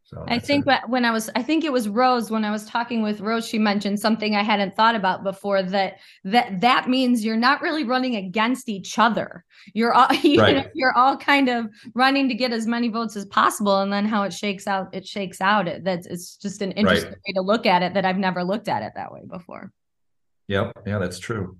So 0.07 0.23
I 0.25 0.39
think 0.39 0.65
it. 0.67 0.79
when 0.87 1.03
I 1.03 1.11
was, 1.11 1.29
I 1.35 1.43
think 1.43 1.65
it 1.65 1.73
was 1.73 1.89
Rose 1.89 2.31
when 2.31 2.45
I 2.45 2.49
was 2.49 2.63
talking 2.63 3.01
with 3.01 3.19
Rose, 3.19 3.45
she 3.45 3.59
mentioned 3.59 3.99
something 3.99 4.37
I 4.37 4.41
hadn't 4.41 4.73
thought 4.73 4.95
about 4.95 5.21
before 5.21 5.61
that 5.61 5.97
that 6.23 6.61
that 6.61 6.87
means 6.87 7.25
you're 7.25 7.35
not 7.35 7.61
really 7.61 7.83
running 7.83 8.15
against 8.15 8.69
each 8.69 8.97
other. 8.97 9.43
You're 9.73 9.93
all 9.93 10.07
you 10.23 10.39
right. 10.39 10.55
know, 10.55 10.65
you're 10.73 10.97
all 10.97 11.17
kind 11.17 11.49
of 11.49 11.67
running 11.93 12.29
to 12.29 12.35
get 12.35 12.53
as 12.53 12.65
many 12.65 12.87
votes 12.87 13.17
as 13.17 13.25
possible, 13.25 13.81
and 13.81 13.91
then 13.91 14.05
how 14.05 14.23
it 14.23 14.31
shakes 14.31 14.65
out, 14.65 14.95
it 14.95 15.05
shakes 15.05 15.41
out. 15.41 15.67
It 15.67 15.83
that's 15.83 16.07
it's 16.07 16.37
just 16.37 16.61
an 16.61 16.71
interesting 16.71 17.09
right. 17.09 17.21
way 17.27 17.33
to 17.33 17.41
look 17.41 17.65
at 17.65 17.83
it 17.83 17.93
that 17.95 18.05
I've 18.05 18.17
never 18.17 18.45
looked 18.45 18.69
at 18.69 18.83
it 18.83 18.93
that 18.95 19.11
way 19.11 19.23
before. 19.29 19.73
Yep, 20.47 20.83
yeah, 20.85 20.99
that's 20.99 21.19
true. 21.19 21.57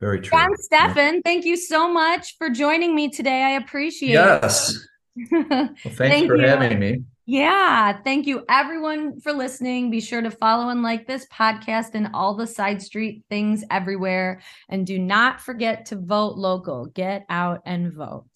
Very 0.00 0.20
true. 0.20 0.36
John 0.36 0.50
Steffen, 0.54 0.96
yeah. 0.96 1.20
thank 1.24 1.44
you 1.44 1.56
so 1.56 1.88
much 1.88 2.36
for 2.36 2.50
joining 2.50 2.96
me 2.96 3.10
today. 3.10 3.44
I 3.44 3.50
appreciate 3.50 4.10
yes. 4.10 4.70
it. 4.70 4.76
Yes. 4.76 4.88
well, 5.30 5.68
thanks 5.84 5.98
Thank 5.98 6.26
for 6.26 6.36
you. 6.36 6.48
having 6.48 6.80
me. 6.80 7.04
Yeah. 7.24 8.00
Thank 8.02 8.26
you, 8.26 8.44
everyone, 8.48 9.20
for 9.20 9.32
listening. 9.32 9.90
Be 9.90 10.00
sure 10.00 10.22
to 10.22 10.30
follow 10.30 10.70
and 10.70 10.82
like 10.82 11.06
this 11.06 11.26
podcast 11.32 11.90
and 11.94 12.10
all 12.14 12.34
the 12.34 12.46
side 12.46 12.82
street 12.82 13.24
things 13.30 13.64
everywhere. 13.70 14.40
And 14.68 14.86
do 14.86 14.98
not 14.98 15.40
forget 15.40 15.86
to 15.86 15.96
vote 15.96 16.36
local. 16.36 16.86
Get 16.86 17.24
out 17.28 17.62
and 17.64 17.92
vote. 17.92 18.26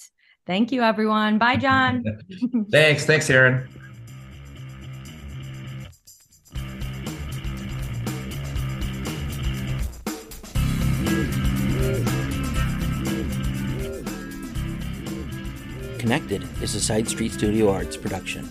Thank 0.47 0.71
you, 0.71 0.83
everyone. 0.83 1.39
Bye, 1.39 1.57
John. 1.57 2.05
Thanks. 2.71 3.05
Thanks, 3.05 3.29
Erin. 3.29 3.69
Connected 16.07 16.47
is 16.63 16.77
a 16.77 16.81
Side 16.81 17.09
Street 17.09 17.33
Studio 17.33 17.69
Arts 17.69 17.97
production. 17.97 18.49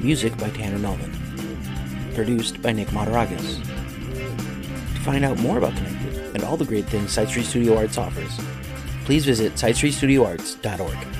Music 0.00 0.38
by 0.38 0.48
Tanner 0.50 0.78
Melvin. 0.78 1.10
Produced 2.14 2.62
by 2.62 2.70
Nick 2.70 2.86
Mataragas. 2.90 3.60
To 3.60 5.00
find 5.00 5.24
out 5.24 5.36
more 5.40 5.58
about 5.58 5.74
Connected 5.74 6.36
and 6.36 6.44
all 6.44 6.56
the 6.56 6.64
great 6.64 6.84
things 6.84 7.10
Side 7.10 7.28
Street 7.28 7.44
Studio 7.44 7.76
Arts 7.76 7.98
offers, 7.98 8.38
please 9.04 9.24
visit 9.24 9.54
sidestreetstudioarts.org. 9.54 11.17